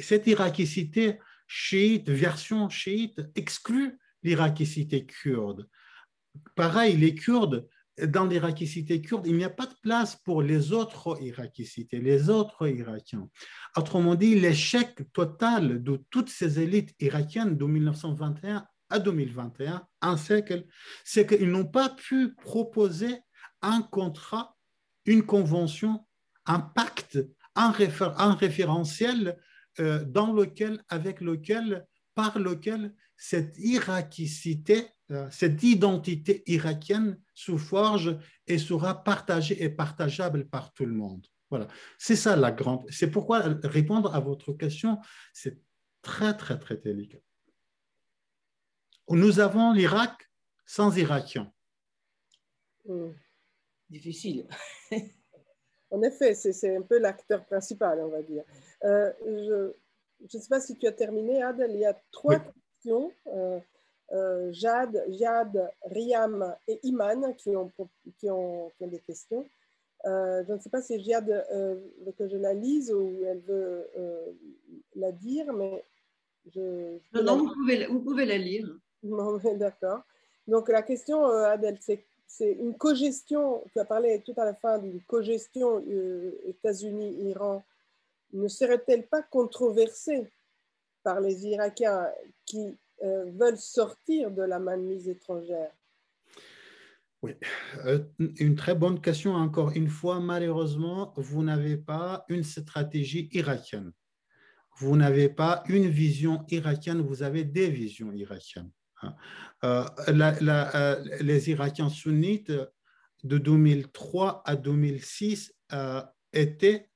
[0.00, 5.68] Cette irakicité chiite, version chiite, exclut l'Irakicité kurde.
[6.56, 7.68] Pareil, les Kurdes,
[8.06, 12.68] dans l'Irakicité kurde, il n'y a pas de place pour les autres Irakicités, les autres
[12.68, 13.28] Irakiens.
[13.76, 20.64] Autrement dit, l'échec total de toutes ces élites irakiennes de 1921 à 2021, un siècle,
[21.04, 23.18] c'est qu'ils n'ont pas pu proposer
[23.62, 24.56] un contrat,
[25.04, 26.06] une convention,
[26.46, 27.18] un pacte,
[27.54, 29.38] un, référentiel
[29.80, 34.88] euh, dans lequel, avec lequel, par lequel cette irakicité,
[35.30, 41.26] cette identité irakienne se forge et sera partagée et partageable par tout le monde.
[41.50, 41.66] Voilà,
[41.98, 42.84] c'est ça la grande.
[42.90, 44.98] C'est pourquoi répondre à votre question,
[45.32, 45.58] c'est
[46.02, 47.18] très, très, très délicat.
[49.08, 50.30] Nous avons l'Irak
[50.66, 51.50] sans Irakiens.
[52.84, 53.12] Hmm.
[53.88, 54.46] Difficile.
[55.90, 58.44] en effet, c'est un peu l'acteur principal, on va dire.
[58.84, 61.70] Euh, je ne sais pas si tu as terminé, Adel.
[61.72, 62.38] Il y a trois
[62.86, 63.60] euh,
[64.12, 67.70] euh, Jade, Jade, Riam et Iman qui ont,
[68.18, 69.46] qui ont, des questions.
[70.06, 73.86] Euh, je ne sais pas si Jade veut que je la lise ou elle veut
[74.94, 75.84] la dire, mais
[76.54, 76.98] je.
[77.12, 78.68] non, non, vous pouvez, vous pouvez, la lire.
[79.56, 80.02] D'accord.
[80.46, 84.78] Donc la question, Adèle, c'est c'est une cogestion, tu as parlé tout à la fin
[84.78, 85.82] d'une cogestion
[86.44, 87.64] États-Unis-Iran,
[88.34, 90.30] ne serait-elle pas controversée
[91.02, 92.06] par les Irakiens
[92.44, 95.70] qui euh, veulent sortir de la mainmise étrangère
[97.22, 97.34] Oui,
[97.84, 99.34] euh, une très bonne question.
[99.34, 103.92] Encore une fois, malheureusement, vous n'avez pas une stratégie irakienne.
[104.78, 108.72] Vous n'avez pas une vision irakienne, vous avez des visions irakiennes.
[109.02, 109.14] Hein.
[109.62, 109.84] Euh,
[111.20, 112.52] les Irakiens sunnites
[113.22, 115.54] de 2003 à 2006
[116.32, 116.90] étaient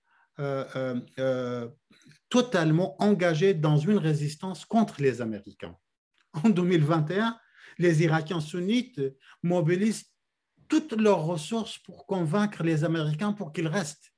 [2.28, 5.76] totalement engagés dans une résistance contre les Américains.
[6.44, 7.38] En 2021,
[7.78, 9.00] les Irakiens sunnites
[9.42, 10.04] mobilisent
[10.68, 14.12] toutes leurs ressources pour convaincre les Américains pour qu'ils restent.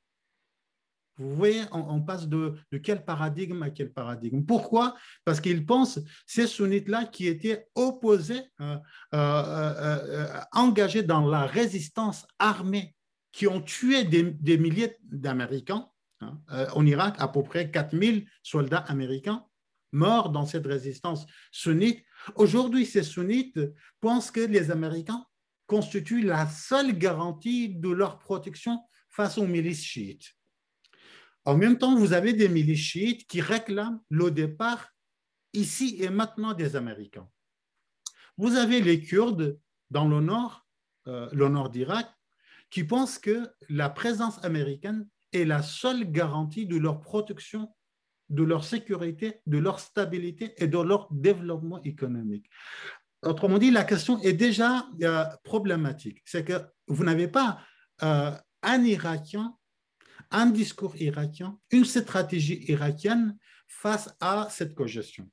[1.16, 4.42] Vous voyez, on, passe de, quel paradigme à quel paradigme.
[4.44, 4.96] Pourquoi?
[5.24, 8.76] Parce qu'ils pensent, ces sunnites-là qui étaient opposés, euh,
[9.14, 12.96] euh, euh, engagés dans la résistance armée,
[13.30, 15.88] qui ont tué des milliers d'Américains,
[16.24, 16.68] Hein.
[16.74, 19.44] En Irak, à peu près 4000 soldats américains
[19.94, 22.04] morts dans cette résistance sunnite.
[22.34, 23.58] Aujourd'hui, ces sunnites
[24.00, 25.24] pensent que les Américains
[25.66, 30.34] constitue la seule garantie de leur protection face aux milices chiites.
[31.44, 34.90] En même temps, vous avez des milices chiites qui réclament le départ
[35.52, 37.28] ici et maintenant des Américains.
[38.36, 39.58] Vous avez les Kurdes
[39.90, 40.66] dans le nord,
[41.06, 42.08] euh, le nord d'Irak,
[42.70, 47.72] qui pensent que la présence américaine est la seule garantie de leur protection,
[48.28, 52.48] de leur sécurité, de leur stabilité et de leur développement économique.
[53.22, 56.20] Autrement dit, la question est déjà euh, problématique.
[56.24, 57.60] C'est que vous n'avez pas
[58.02, 59.56] euh, un Irakien,
[60.30, 63.36] un discours irakien, une stratégie irakienne
[63.68, 65.28] face à cette cogestion.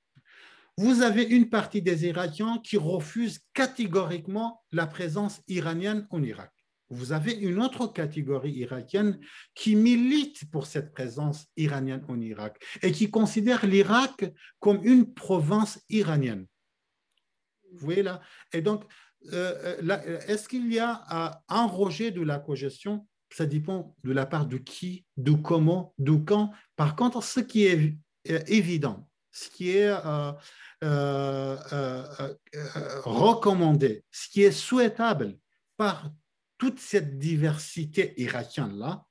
[0.77, 6.51] Vous avez une partie des Irakiens qui refusent catégoriquement la présence iranienne en Irak.
[6.91, 9.17] Vous avez une autre catégorie irakienne
[9.55, 14.25] qui milite pour cette présence iranienne en Irak et qui considère l'Irak
[14.59, 16.45] comme une province iranienne.
[17.71, 18.19] Vous voyez là?
[18.51, 18.83] Et donc,
[19.31, 24.25] euh, euh, est-ce qu'il y a un rejet de la cogestion Ça dépend de la
[24.25, 26.51] part de qui, de comment, de quand.
[26.75, 29.95] Par contre, ce qui est évident, ce qui est
[30.83, 31.55] euh,
[33.05, 35.37] recommandé, ce qui est souhaitable
[35.77, 36.11] par
[36.61, 39.03] toute cette diversité irakienne-là,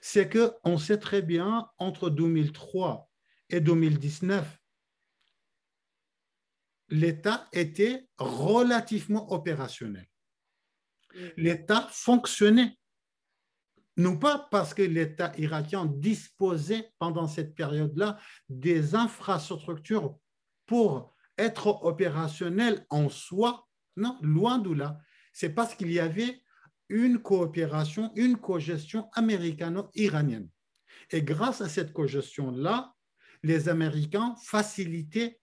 [0.00, 3.08] c'est qu'on sait très bien, entre 2003
[3.50, 4.58] et 2019,
[6.88, 10.08] l'État était relativement opérationnel.
[11.36, 12.76] L'État fonctionnait.
[13.96, 18.18] Non pas parce que l'État irakien disposait pendant cette période-là
[18.48, 20.18] des infrastructures
[20.66, 24.98] pour être opérationnel en soi, non, loin de là.
[25.32, 26.42] C'est parce qu'il y avait
[26.92, 30.48] une coopération, une cogestion américano-iranienne.
[31.10, 32.94] Et grâce à cette cogestion-là,
[33.42, 35.40] les Américains facilitaient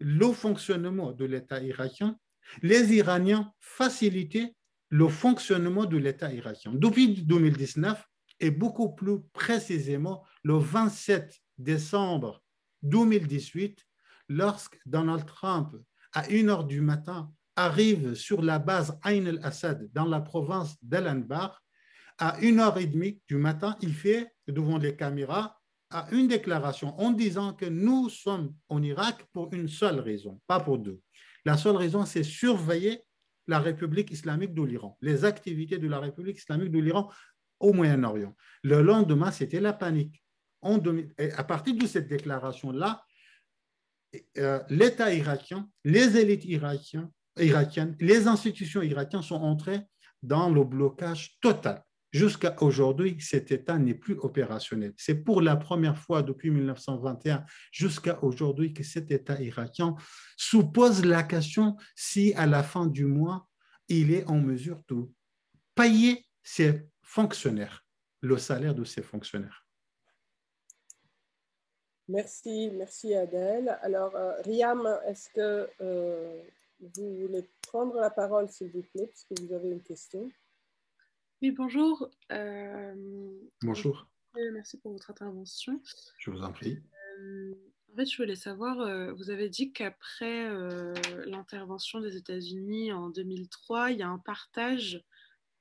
[0.00, 2.18] le fonctionnement de l'État irakien,
[2.62, 4.54] les Iraniens facilitaient
[4.88, 6.72] le fonctionnement de l'État irakien.
[6.74, 8.02] Depuis 2019,
[8.40, 12.42] et beaucoup plus précisément le 27 décembre
[12.82, 13.84] 2018,
[14.28, 15.74] lorsque Donald Trump,
[16.12, 21.60] à 1h du matin, arrive sur la base Ain al-Assad dans la province d'Al-Anbar,
[22.18, 25.58] à 1h30 du matin, il fait devant les caméras
[25.90, 30.60] à une déclaration en disant que nous sommes en Irak pour une seule raison, pas
[30.60, 31.00] pour deux.
[31.44, 33.02] La seule raison, c'est surveiller
[33.48, 37.10] la République islamique de l'Iran, les activités de la République islamique de l'Iran
[37.58, 38.36] au Moyen-Orient.
[38.62, 40.22] Le lendemain, c'était la panique.
[41.18, 43.04] Et à partir de cette déclaration-là,
[44.38, 49.80] euh, l'État irakien, les élites irakiennes, les institutions irakiennes sont entrées
[50.22, 51.82] dans le blocage total.
[52.10, 54.94] Jusqu'à aujourd'hui, cet État n'est plus opérationnel.
[54.96, 59.94] C'est pour la première fois depuis 1921 jusqu'à aujourd'hui que cet État irakien
[60.36, 63.46] suppose la question si à la fin du mois,
[63.88, 65.06] il est en mesure de
[65.74, 67.84] payer ses fonctionnaires,
[68.22, 69.66] le salaire de ses fonctionnaires.
[72.08, 73.78] Merci, merci Adèle.
[73.82, 76.42] Alors, euh, Riam, est-ce que euh,
[76.80, 80.30] vous voulez prendre la parole, s'il vous plaît, puisque vous avez une question
[81.40, 82.10] oui, bonjour.
[82.32, 82.94] Euh,
[83.62, 84.08] bonjour.
[84.52, 85.80] Merci pour votre intervention.
[86.18, 86.82] Je vous en prie.
[87.20, 87.54] Euh,
[87.92, 90.48] en fait, je voulais savoir, euh, vous avez dit qu'après
[91.26, 95.04] l'intervention des États-Unis en 2003, il y a un partage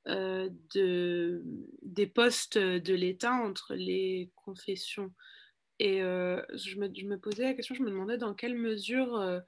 [0.07, 1.43] de,
[1.83, 5.13] des postes de l'État entre les confessions.
[5.77, 9.43] Et je me, je, me, posais la question, je me demandais dans quelle mesure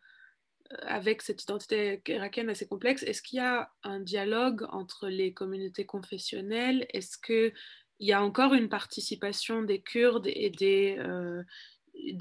[0.81, 5.85] avec cette identité irakienne assez complexe, est-ce qu'il y a un dialogue entre les communautés
[5.85, 6.85] confessionnelles?
[6.93, 7.53] Est-ce qu'il
[7.99, 11.43] y a encore une participation des Kurdes et des, euh,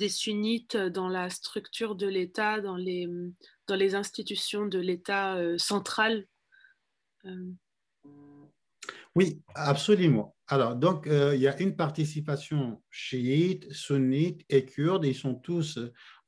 [0.08, 3.06] sunnites dans la structure de l'État, dans les,
[3.66, 6.26] dans les institutions de l'État euh, central?
[7.26, 7.52] Euh.
[9.14, 10.36] Oui, absolument.
[10.46, 15.04] Alors, donc, il y a une participation chiite, sunnite et kurde.
[15.04, 15.78] Ils sont tous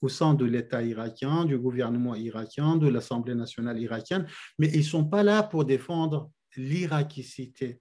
[0.03, 4.27] au sein de l'État irakien, du gouvernement irakien, de l'Assemblée nationale irakienne,
[4.59, 7.81] mais ils ne sont pas là pour défendre l'irakicité,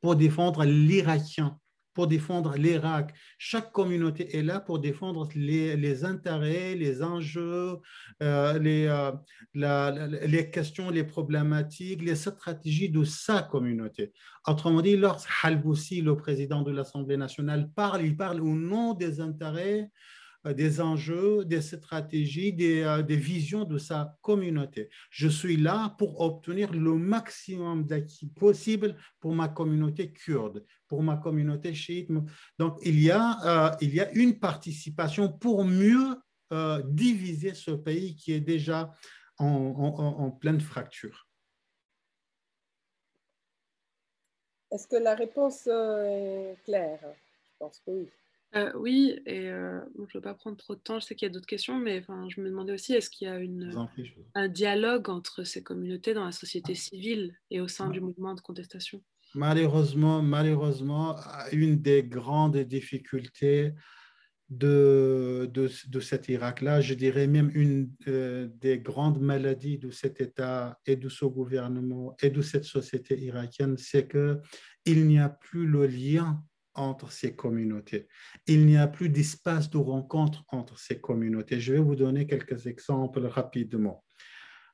[0.00, 1.58] pour défendre l'Irakien,
[1.94, 3.14] pour défendre l'Irak.
[3.38, 7.78] Chaque communauté est là pour défendre les, intérêts, les enjeux,
[8.22, 9.12] euh, les, euh,
[10.26, 14.12] les questions, les problématiques, les stratégies de sa communauté.
[14.46, 19.20] Autrement dit, lorsque Halboussi, le président de l'Assemblée nationale, parle, il parle au nom des
[19.20, 19.90] intérêts
[20.46, 24.90] euh, des enjeux, des stratégies, euh, des, visions de sa communauté.
[25.10, 31.16] Je suis là pour obtenir le maximum d'acquis possible pour ma communauté kurde, pour ma
[31.16, 32.10] communauté chiite.
[32.58, 36.16] Donc, il y a, euh, il y a une participation pour mieux
[36.84, 38.92] diviser ce pays qui est déjà
[39.38, 41.26] en pleine fracture.
[44.70, 47.00] Est-ce que la réponse est claire?
[47.02, 48.08] Je pense que oui.
[48.56, 51.26] Euh, oui, et euh, je ne veux pas prendre trop de temps, je sais qu'il
[51.26, 53.74] y a d'autres questions, mais je me demandais aussi, est-ce qu'il y a une,
[54.34, 58.40] un dialogue entre ces communautés dans la société civile et au sein du mouvement de
[58.40, 59.02] contestation?
[59.34, 61.16] Malheureusement, malheureusement,
[61.50, 63.72] une des grandes difficultés
[64.50, 70.20] de, de, de cet Irak-là, je dirais même une euh, des grandes maladies de cet
[70.20, 75.66] État et de ce gouvernement et de cette société irakienne, c'est qu'il n'y a plus
[75.66, 76.44] le lien
[76.74, 78.08] entre ces communautés.
[78.46, 81.60] Il n'y a plus d'espace de rencontre entre ces communautés.
[81.60, 84.04] Je vais vous donner quelques exemples rapidement.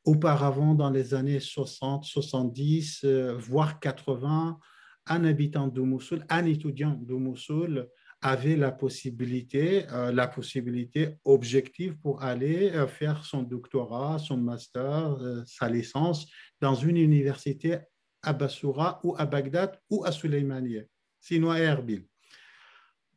[0.05, 4.59] Auparavant, dans les années 60, 70, euh, voire 80,
[5.07, 7.87] un habitant de Mossoul, un étudiant de Mossoul
[8.23, 15.19] avait la possibilité, euh, la possibilité objective pour aller euh, faire son doctorat, son master,
[15.47, 16.27] sa licence
[16.61, 17.79] dans une université
[18.23, 20.85] à Bassoura ou à Bagdad ou à Suleymaniye
[21.21, 22.07] sinon à Erbil.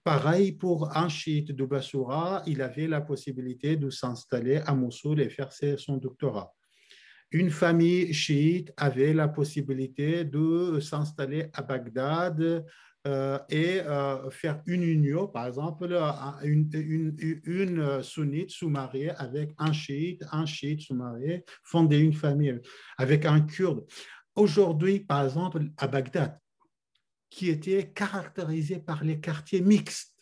[0.03, 5.29] Pareil pour un chiite de Bassoura, il avait la possibilité de s'installer à Mossoul et
[5.29, 6.53] faire son doctorat.
[7.31, 12.65] Une famille chiite avait la possibilité de s'installer à Bagdad
[13.07, 15.97] euh, et euh, faire une union, par exemple,
[16.43, 22.59] une, une, une sunnite sous-mariée avec un chiite, un chiite sous-marié, fonder une famille
[22.97, 23.85] avec un kurde.
[24.35, 26.39] Aujourd'hui, par exemple, à Bagdad,
[27.33, 30.13] qui était caractérisé par les quartiers mixtes.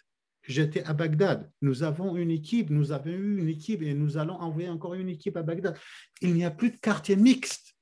[0.43, 1.51] J'étais à Bagdad.
[1.61, 5.09] Nous avons une équipe, nous avons eu une équipe et nous allons envoyer encore une
[5.09, 5.77] équipe à Bagdad.
[6.21, 7.75] Il n'y a plus de quartier mixte.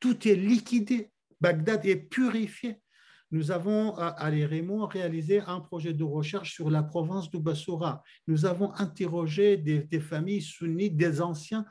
[0.00, 1.10] Tout est liquidé.
[1.38, 2.78] Bagdad est purifié.
[3.30, 8.02] Nous avons à l'Irémo réalisé un projet de recherche sur la province de Bassoura.
[8.26, 11.64] Nous avons interrogé des, familles sunnites, des anciennes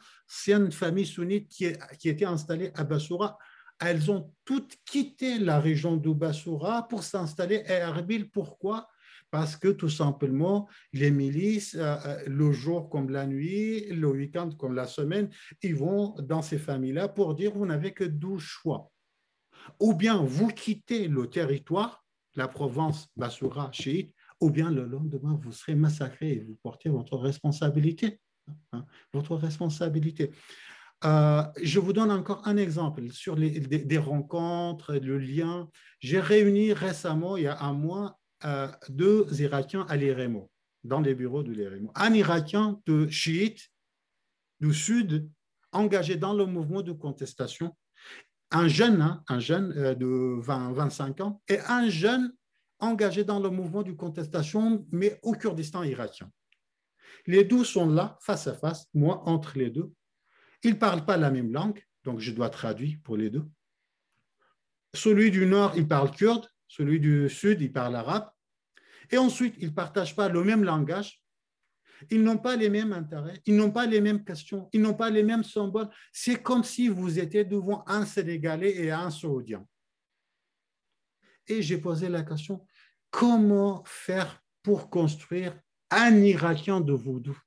[0.72, 3.40] familles sunnites qui, qui étaient installées à Bassoura
[3.82, 8.30] elles ont toutes quitté la région de Bassoura pour s'installer à Erbil.
[8.30, 8.88] Pourquoi?
[9.32, 14.52] Parce que tout simplement, les milices, euh, euh, le jour comme la nuit, le week-end
[14.52, 15.30] comme la semaine,
[15.64, 18.91] ils vont dans ces familles-là pour dire vous n'avez que deux choix.
[19.80, 22.03] Ou bien vous quittez le territoire,
[22.36, 27.18] la province Bassoura chiite, ou bien le lendemain vous serez massacré et vous portez votre
[27.18, 28.20] responsabilité.
[28.74, 30.32] Hein, votre responsabilité.
[31.03, 35.68] Euh, je vous donne encore un exemple sur les, des, rencontres, le lien.
[35.99, 40.52] J'ai réuni récemment, il y a un mois, euh, deux Irakiens à l'IREMO,
[40.84, 41.91] dans les bureaux de l'IREMO.
[41.95, 43.69] Un Irakien de chiite
[44.60, 45.28] du Sud,
[45.72, 47.76] engagé dans le mouvement de contestation,
[48.52, 52.32] un jeune, hein, un jeune euh, de 20, 25 ans, et un jeune
[52.80, 56.32] engagé dans le mouvement de contestation, mais au Kurdistan irakien.
[57.26, 59.91] Les deux sont là, face à face, moi entre les deux,
[60.64, 63.46] ils ne parlent pas la même langue, donc je dois traduire pour les deux.
[64.94, 68.30] Celui du nord, il parle kurde, celui du sud, il parle arabe.
[69.10, 71.22] Et ensuite, ils ne partagent pas le même langage,
[72.10, 75.10] ils n'ont pas les mêmes intérêts, ils n'ont pas les mêmes questions, ils n'ont pas
[75.10, 75.90] les mêmes symboles.
[76.12, 79.66] C'est comme si vous étiez devant un Sénégalais et un Saoudien.
[81.48, 82.66] Et j'ai posé la question,
[83.10, 85.60] comment faire pour construire
[85.90, 87.38] un Irakien de vaudou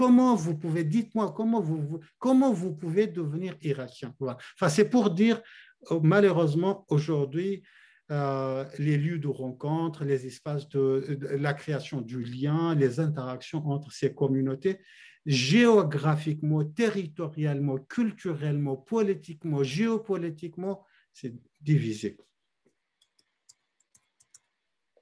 [0.00, 5.42] Comment vous pouvez, dites-moi, comment vous, comment vous pouvez devenir irakien enfin, C'est pour dire,
[5.90, 7.62] euh, malheureusement, aujourd'hui,
[8.10, 13.92] euh, les lieux de rencontre, les espaces de, la création du lien, les interactions entre
[13.92, 14.80] ces communautés,
[15.26, 20.82] géographiquement, territorialement, culturellement, politiquement, géopolitiquement,
[21.12, 22.16] c'est divisé.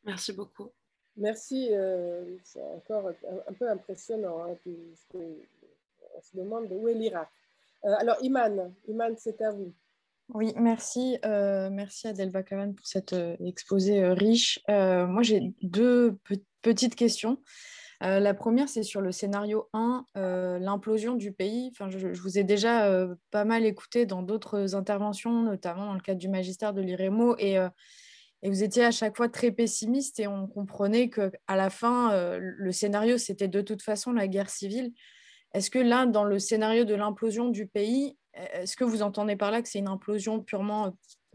[0.04, 0.72] Merci beaucoup.
[1.18, 3.10] Merci, euh, c'est encore
[3.48, 4.44] un, peu impressionnant.
[4.44, 4.56] Hein,
[5.14, 7.28] on se demande où est l'Irak.
[7.84, 9.72] Euh, alors, Iman, Iman, c'est à vous.
[10.32, 11.18] Oui, merci.
[11.24, 13.14] Euh, merci Adèle Bakavan pour cet
[13.44, 14.60] exposé riche.
[14.68, 16.18] moi, j'ai deux
[16.62, 17.38] petites questions.
[18.00, 20.04] la première, c'est sur le scénario 1,
[20.60, 21.70] l'implosion du pays.
[21.72, 26.00] Enfin, je, je vous ai déjà pas mal écouté dans d'autres interventions, notamment dans le
[26.00, 27.36] cadre du magistère de l'IREMO.
[27.38, 27.56] Et
[28.42, 32.12] et vous étiez à chaque fois très pessimiste et on comprenait que à la fin,
[32.12, 34.92] euh, le scénario, c'était de toute façon la guerre civile.
[35.54, 39.50] Est-ce que là, dans le scénario de l'implosion du pays, est-ce que vous entendez par
[39.50, 40.90] là que c'est une implosion purement euh,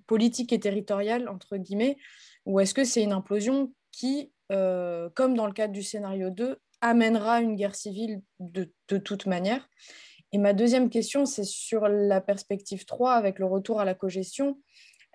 [0.08, 1.98] politique et territoriale, entre guillemets,
[2.46, 6.58] ou est-ce que c'est une implosion qui, euh, comme dans le cadre du scénario 2,
[6.82, 9.68] amènera une guerre civile de, de toute manière?
[10.32, 14.60] Et ma deuxième question, c'est sur la perspective 3, avec le retour à la cogestion.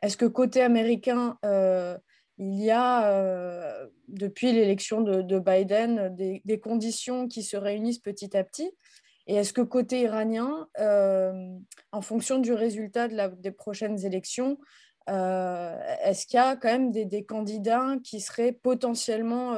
[0.03, 1.99] Est-ce que côté américain, euh,
[2.39, 8.45] il y a, euh, depuis l'élection de, Biden, des, conditions qui se réunissent petit à
[8.45, 8.71] petit?
[9.27, 11.33] Et est-ce que côté iranien, euh,
[11.93, 14.59] en fonction du résultat des prochaines élections,
[15.09, 19.55] est-ce qu'il y a quand même des, candidats qui seraient potentiellement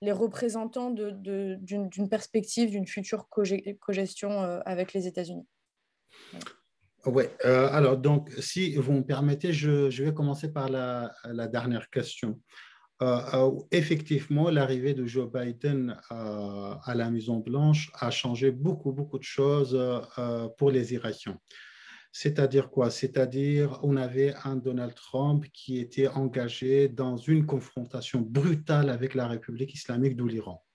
[0.00, 5.46] les représentants d'une perspective d'une future co-gestion avec les États-Unis?
[7.06, 11.12] Oui, alors donc, si vous me permettez, je, vais commencer par la,
[11.46, 12.40] dernière question.
[13.02, 19.18] Euh, euh, effectivement, l'arrivée de Joe Biden euh, à la Maison-Blanche a changé beaucoup, beaucoup
[19.18, 19.78] de choses
[20.58, 21.38] pour les Irakiens.
[22.10, 22.90] C'est-à-dire quoi?
[22.90, 29.28] C'est-à-dire on avait un Donald Trump qui était engagé dans une confrontation brutale avec la
[29.28, 30.65] République islamique de l'Iran.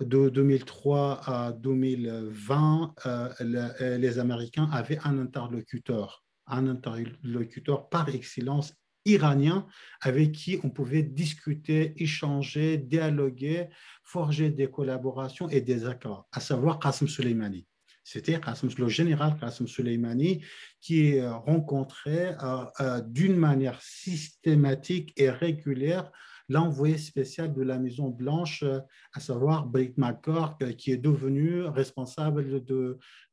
[0.00, 2.94] De 2003 à 2020,
[3.40, 9.66] les Américains avaient un interlocuteur, un interlocuteur par excellence iranien
[10.00, 13.68] avec qui on pouvait discuter, échanger, dialoguer,
[14.04, 17.66] forger des collaborations et des accords, à savoir Qasem Soleimani.
[18.04, 18.40] C'était
[18.78, 20.42] le général Qasem Soleimani
[20.80, 26.10] qui rencontrait euh, euh, d'une manière systématique et régulière
[26.48, 28.80] l'envoyé spécial de la Maison Blanche, euh,
[29.12, 32.64] à savoir Britt McCork, euh, qui est devenu responsable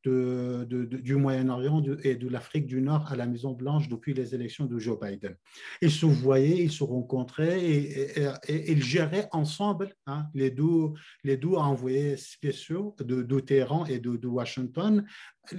[0.03, 4.77] du Moyen-Orient et de l'Afrique du Nord à la Maison Blanche depuis les élections de
[4.77, 5.35] Joe Biden.
[5.81, 10.91] Ils se voyaient, ils se rencontraient et, ils géraient ensemble hein, les, deux,
[11.23, 15.05] les deux envoyés spéciaux de, Téhéran et de Washington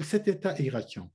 [0.00, 1.10] cet État irakien.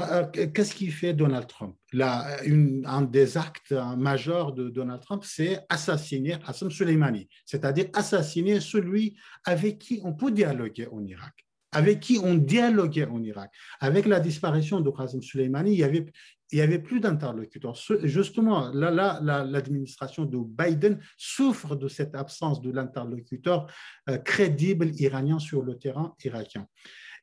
[0.00, 1.76] Euh, qu'est-ce qu'il fait Donald Trump?
[1.94, 9.78] Un des actes majeurs de Donald Trump, c'est assassiner Hassan Soleimani, c'est-à-dire assassiner celui avec
[9.78, 13.50] qui on peut dialoguer en Irak, avec qui on dialoguait en Irak.
[13.80, 16.06] Avec la disparition de Hassan Soleimani, il y avait,
[16.52, 17.76] il y avait plus d'interlocuteurs.
[18.04, 23.66] Justement, là, là, l'administration de Biden souffre de cette absence de l'interlocuteur
[24.08, 26.66] euh, crédible iranien sur le terrain irakien.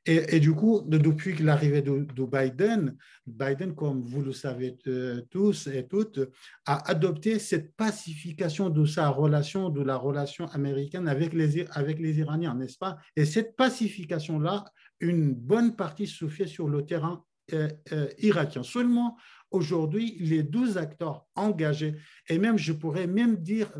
[0.07, 2.95] Et, du coup, depuis l'arrivée de, Biden,
[3.25, 6.19] Biden, comme vous le savez euh, tous et toutes,
[6.67, 12.19] a adopté cette pacification de sa relation, de la relation américaine avec les, avec les
[12.19, 12.99] Iraniens, n'est-ce pas?
[13.15, 14.65] Et cette pacification-là,
[14.99, 17.23] une bonne partie se fait sur le terrain
[17.53, 18.61] euh, euh, irakien.
[18.61, 19.17] Seulement,
[19.49, 21.95] aujourd'hui, les deux acteurs engagés,
[22.29, 23.73] et même, je pourrais même dire,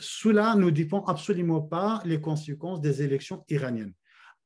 [0.00, 3.92] cela ne dépend absolument pas les conséquences des élections iraniennes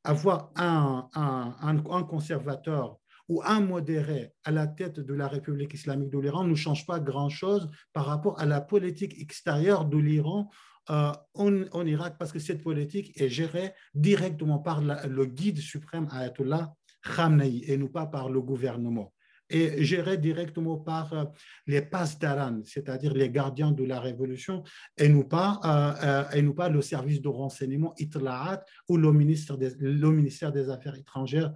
[0.04, 2.98] avoir un, conservateur
[3.28, 7.00] ou un modéré à la tête de la République islamique de l'Iran ne change pas
[7.00, 10.50] grand-chose par rapport à la politique extérieure de l'Iran
[10.90, 16.74] euh, en, Irak, parce que cette politique est gérée directement par le guide suprême Ayatollah
[17.04, 19.12] Khamenei et non pas par le gouvernement
[19.52, 21.24] et géré directement par euh,
[21.66, 24.62] les Pasdaran, c'est-à-dire les gardiens de la révolution,
[24.96, 29.58] et non pas, euh, euh, et pas le service de renseignement Itla'at ou le ministère
[29.58, 31.52] des, le ministère des Affaires étrangères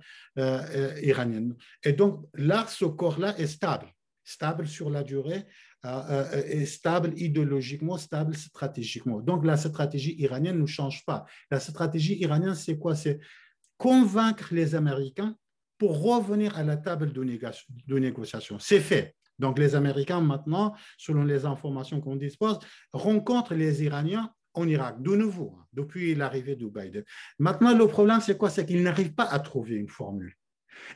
[1.03, 1.55] iraniennes.
[1.83, 3.87] Et donc là, ce corps-là est stable,
[4.25, 5.45] stable sur la durée,
[6.67, 9.21] stable idéologiquement, stable stratégiquement.
[9.21, 11.25] Donc la stratégie iranienne ne change pas.
[11.51, 12.95] La stratégie iranienne, c'est quoi?
[12.95, 13.19] C'est
[13.77, 15.37] convaincre les Américains
[15.79, 18.59] pour revenir à la table de, négociation.
[18.59, 19.15] C'est fait.
[19.39, 22.59] Donc les Américains maintenant, selon les informations qu'on dispose,
[22.93, 27.05] rencontrent les Iraniens en Irak, de nouveau, hein, depuis l'arrivée de Biden.
[27.39, 28.49] Maintenant, le problème, c'est quoi?
[28.49, 30.35] C'est qu'ils n'arrivent pas à trouver une formule.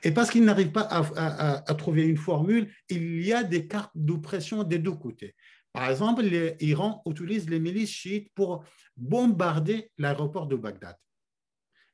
[0.02, 4.62] Et parce qu'ils n'arrivent pas à, trouver une formule, il y a des cartes d'oppression
[4.62, 5.34] des deux côtés.
[5.72, 8.64] Par exemple, l'Iran utilise les milices chiites pour
[8.96, 10.96] bombarder l'aéroport de Bagdad.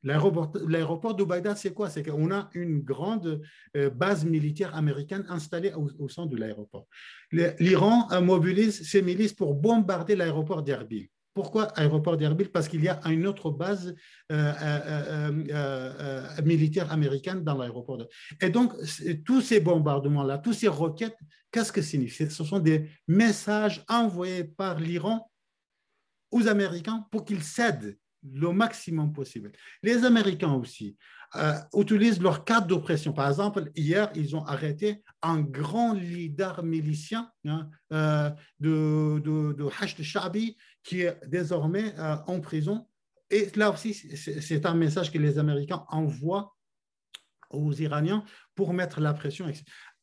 [0.07, 1.91] L'aéroport de Bagdad, c'est quoi?
[1.91, 3.43] C'est qu'on a une grande
[3.77, 6.87] euh, base militaire américaine installée au, centre de l'aéroport.
[7.33, 11.09] L'Iran mobilise ses milices pour bombarder l'aéroport d'Erbil.
[11.35, 12.51] Pourquoi aéroport d'Erbil?
[12.51, 13.95] Parce qu'il y a une autre base
[14.31, 14.53] euh,
[15.51, 17.99] euh, militaire américaine dans l'aéroport.
[18.41, 18.75] Et donc,
[19.25, 21.19] tous ces bombardements-là, tous ces roquettes,
[21.51, 22.31] qu'est-ce que signifie?
[22.31, 25.29] Ce sont des messages envoyés par l'Iran
[26.31, 27.99] aux Américains pour qu'ils cèdent
[28.33, 29.53] le maximum possible.
[29.83, 30.97] Les Américains aussi
[31.35, 33.13] euh, utilisent leur cadre d'oppression.
[33.13, 38.31] Par exemple, hier, ils ont arrêté un grand leader milicien hein, euh,
[38.61, 42.87] de, de, Hashd Shabi qui est désormais euh, en prison.
[43.31, 46.55] Et là aussi, c'est un message que les Américains envoient
[47.51, 48.25] aux Iraniens
[48.55, 49.51] pour mettre la pression.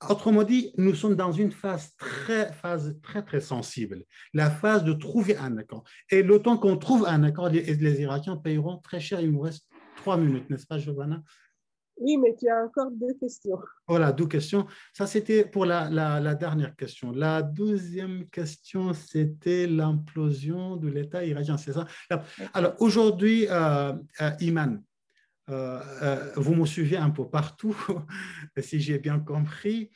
[0.09, 4.03] Autrement dit, nous sommes dans une phase très, phase très, très sensible,
[4.34, 5.84] la phase de trouver un accord.
[6.09, 9.21] Et le temps qu'on trouve un accord, les, les, Irakiens paieront très cher.
[9.21, 11.21] Il nous reste trois minutes, n'est-ce pas, Giovanna?
[11.97, 13.59] Oui, mais tu as encore deux questions.
[13.88, 14.65] Voilà, deux questions.
[14.93, 17.11] Ça, c'était pour la, la, dernière question.
[17.11, 21.85] La deuxième question, c'était l'implosion de l'État irakien, c'est ça?
[22.53, 24.81] Alors, aujourd'hui, euh, euh, Iman,
[25.47, 27.75] vous me suivez un peu partout,
[28.59, 29.91] si j'ai bien compris.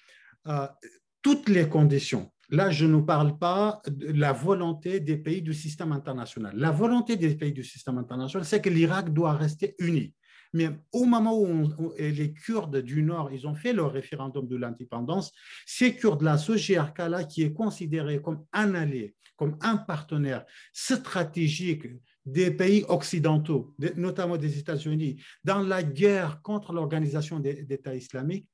[1.21, 2.31] toutes les conditions.
[2.49, 6.53] Là, je ne parle pas de la volonté des pays du système international.
[6.55, 10.13] La volonté des pays du système international, c'est que l'Irak doit rester uni.
[10.53, 15.33] Mais au moment où, les Kurdes du Nord, ils ont fait leur référendum de l'indépendance,
[15.65, 21.87] ces Kurdes-là, ce GRK-là, qui est considéré comme un allié, comme un partenaire stratégique
[22.27, 28.49] des pays occidentaux, notamment des États-Unis, dans la guerre contre l'organisation d'État islamique,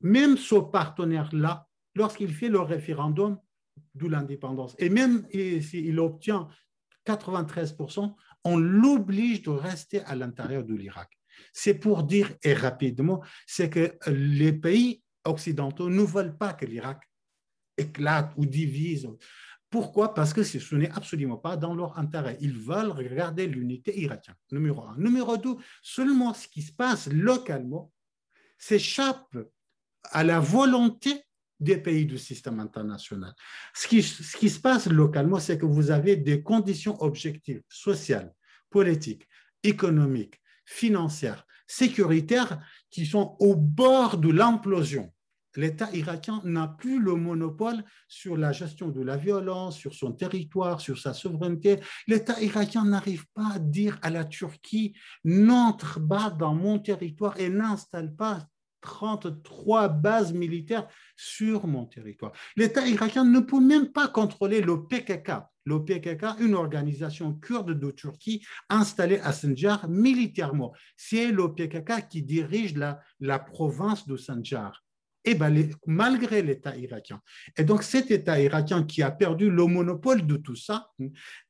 [0.00, 1.66] même ce partenaire-là,
[1.96, 3.36] lorsqu'il fait le référendum
[3.96, 6.48] de l'indépendance, et même s'il obtient
[7.06, 8.14] 93%,
[8.44, 11.10] on l'oblige de rester à l'intérieur de l'Irak.
[11.52, 17.02] C'est pour dire, et rapidement, c'est que les pays occidentaux ne veulent pas que l'Irak
[17.76, 19.08] éclate ou divise.
[19.70, 20.14] Pourquoi?
[20.14, 22.38] Parce que ce n'est absolument pas dans leur intérêt.
[22.40, 24.96] Ils veulent regarder l'unité irakienne, numéro un.
[24.96, 27.92] Numéro deux, seulement ce qui se passe localement
[28.56, 29.36] s'échappe
[30.04, 31.22] à la volonté
[31.60, 33.34] des pays du système international.
[33.74, 38.32] Ce qui, se passe localement, c'est que vous avez des conditions objectives, sociales,
[38.70, 39.26] politiques,
[39.62, 45.12] économiques, financières, sécuritaires, qui sont au bord de l'implosion.
[45.58, 50.80] L'État irakien n'a plus le monopole sur la gestion de la violence, sur son territoire,
[50.80, 51.80] sur sa souveraineté.
[52.06, 54.94] L'État irakien n'arrive pas à dire à la Turquie
[55.24, 58.46] n'entre pas dans mon territoire et n'installe pas
[58.82, 60.86] 33 bases militaires
[61.16, 62.30] sur mon territoire.
[62.54, 65.42] L'État irakien ne peut même pas contrôler le PKK.
[65.64, 70.72] Le PKK, une organisation kurde de Turquie installée à Sanjar militairement.
[70.96, 74.84] C'est le PKK qui dirige la, province de Sanjar.
[75.24, 77.20] Et ben, malgré l'État irakien.
[77.56, 80.90] Et donc cet État irakien qui a perdu le monopole de tout ça,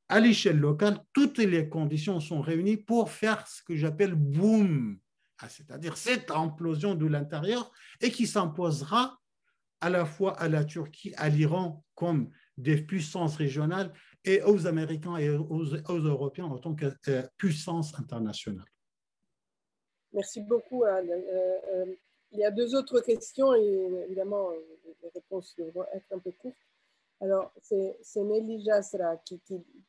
[0.08, 4.98] à l'échelle locale, toutes les conditions sont réunies pour faire ce que j'appelle boom
[5.40, 7.70] ah, c'est-à-dire cette implosion de l'intérieur,
[8.00, 9.18] et qui s'imposera
[9.80, 13.92] à la fois à la Turquie, à l'Iran comme des puissances régionales,
[14.24, 18.66] et aux Américains et aux, Européens en tant que euh, puissance internationale.
[20.12, 21.08] Merci beaucoup, Anne.
[21.10, 21.94] Euh, euh,
[22.32, 24.50] il y a deux autres questions, et évidemment,
[25.02, 26.56] les réponses devront être un peu courtes.
[27.20, 29.40] Alors, c'est Nelly Jasra qui,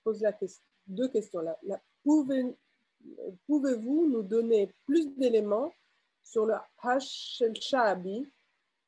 [0.03, 1.41] pose la question, deux questions.
[1.41, 1.57] la,
[2.03, 5.71] pouvez-vous nous donner plus d'éléments
[6.23, 8.27] sur le Hash el-Sha'abi,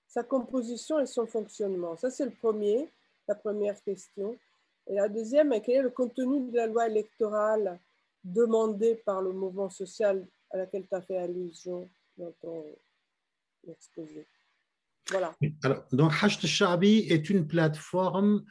[0.07, 1.95] sa composition et son fonctionnement?
[1.97, 2.89] Ça, c'est le premier,
[3.27, 4.37] la première question.
[4.87, 7.79] Et la deuxième, quel est le contenu de la loi électorale
[8.23, 11.87] demandée par le mouvement social à laquelle tu as fait allusion
[15.63, 18.43] Alors, donc, Hash el-Sha'abi est une plateforme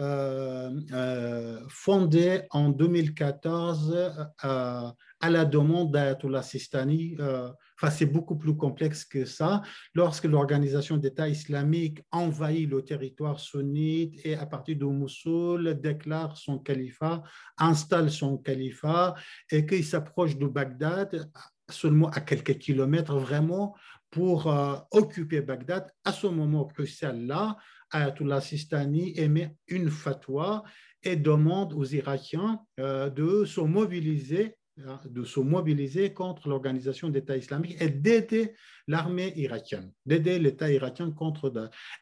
[0.00, 7.16] euh, euh, fondée en 2014 euh, à la demande d'Ayatollah Sistani.
[7.20, 9.62] Enfin, c'est beaucoup plus complexe que ça.
[9.94, 16.58] Lorsque l'organisation d'État islamique envahit le territoire sunnite et à partir de Mossoul déclare son
[16.58, 17.22] califat,
[17.58, 19.14] installe son califat
[19.50, 21.30] et qu'il s'approche de Bagdad
[21.70, 23.74] seulement à quelques kilomètres vraiment
[24.14, 24.46] pour
[24.92, 27.58] occuper Bagdad, à ce moment crucial-là,
[27.90, 30.62] Ayatollah Sistani émet une fatwa
[31.02, 37.36] et demande aux Irakiens euh, de se mobiliser hein, de se mobiliser contre l'organisation d'État
[37.36, 38.54] islamique et d'aider
[38.86, 41.52] l'armée irakienne, d'aider l'État irakien contre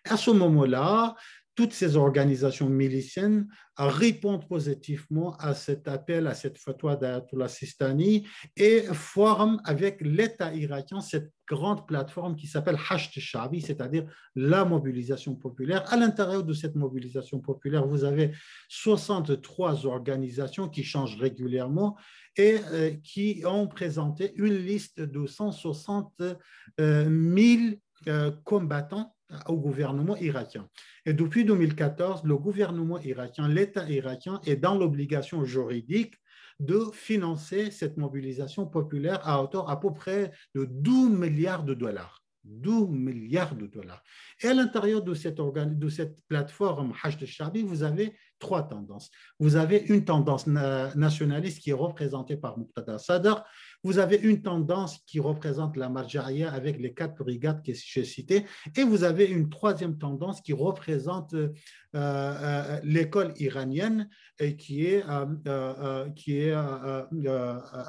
[0.04, 1.14] À ce moment-là,
[1.54, 3.46] toutes ces organisations miliciennes
[3.76, 8.26] répondent positivement à cet appel, à cette fatwa d'Ayatollah Sistani
[8.56, 15.34] et forment avec l'État irakien cette grande plateforme qui s'appelle Hasht Shabi, c'est-à-dire la mobilisation
[15.34, 15.84] populaire.
[15.92, 18.32] À l'intérieur de cette mobilisation populaire, vous avez
[18.68, 21.96] 63 organisations qui changent régulièrement
[22.36, 26.32] et euh, qui ont présenté une liste de 160 000
[26.80, 27.74] euh,
[28.08, 29.14] euh, combattants
[29.46, 30.68] au gouvernement irakien.
[31.06, 36.14] Et depuis 2014, le gouvernement irakien, l'État irakien est dans l'obligation juridique
[36.60, 42.22] de financer cette mobilisation populaire à hauteur à peu près de 12 milliards de dollars.
[42.44, 44.02] 12 milliards de dollars.
[44.40, 49.10] Et à l'intérieur de cette, de cette plateforme Hajj Shabi, vous avez trois tendances.
[49.38, 53.44] Vous avez une tendance nationaliste qui est représentée par Muqtada Sadr.
[53.84, 58.46] Vous avez une tendance qui représente la Marjaria avec les quatre brigades que j'ai citées.
[58.76, 61.48] Et vous avez une troisième tendance qui représente euh,
[61.94, 66.54] euh, l'école iranienne et qui est, euh, qui est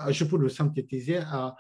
[0.10, 1.56] je peux le synthétiser, à,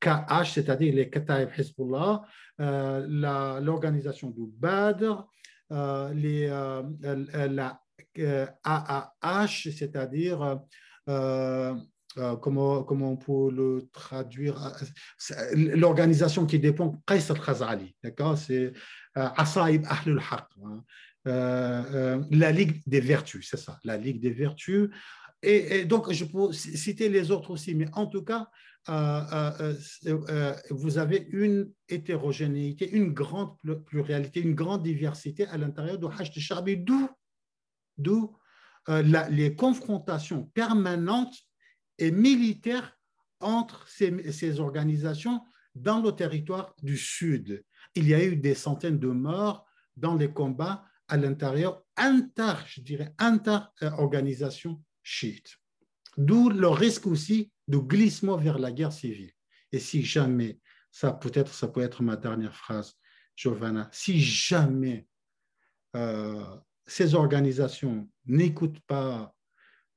[0.00, 2.22] KH, c'est-à-dire les Kataib Hezbollah,
[2.58, 5.24] l'organisation du Badr,
[5.70, 7.80] la
[8.64, 10.60] AAH, c'est-à-dire
[12.18, 14.74] euh, comment, comment on peut le traduire
[15.54, 18.36] L'organisation qui dépend Qais al-Khazali, d'accord?
[18.36, 18.72] C'est
[19.14, 20.84] Asaib Ahlul Haq, hein.
[21.24, 24.90] la Ligue des Vertus, c'est ça, la Ligue des Vertus.
[25.42, 28.48] Et, donc, je peux citer les autres aussi, mais en tout cas,
[30.70, 33.56] vous avez une hétérogénéité, une grande
[33.86, 36.76] pluralité, une grande diversité à l'intérieur du Hajj de Charbi,
[37.96, 38.36] d'où
[38.88, 41.34] les confrontations permanentes
[42.02, 42.98] et militaires
[43.38, 45.40] entre ces, organisations
[45.76, 47.64] dans le territoire du Sud.
[47.94, 49.64] Il y a eu des centaines de morts
[49.96, 55.58] dans les combats à l'intérieur, inter, je dirais, inter-organisation chiite.
[56.16, 59.32] D'où le risque aussi de glissement vers la guerre civile.
[59.70, 60.58] Et si jamais,
[60.90, 62.94] ça peut-être, ça peut être ma dernière phrase,
[63.36, 65.06] Giovanna, si jamais
[65.94, 66.44] euh,
[66.84, 69.32] ces organisations n'écoutent pas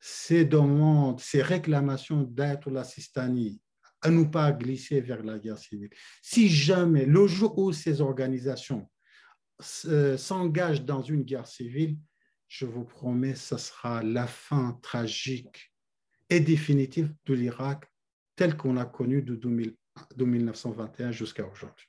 [0.08, 3.60] ces demandes, ces réclamations d'être la Sistani,
[4.02, 5.90] à ne pas glisser vers la guerre civile.
[6.22, 8.88] Si jamais, le jour où ces organisations
[9.86, 11.98] euh, s'engagent dans une guerre civile,
[12.48, 15.74] je vous promets, ce sera la fin tragique
[16.30, 17.92] et définitive de l'Irak
[18.36, 19.76] tel qu'on l'a connu de, 2000,
[20.16, 21.88] de 1921 jusqu'à aujourd'hui.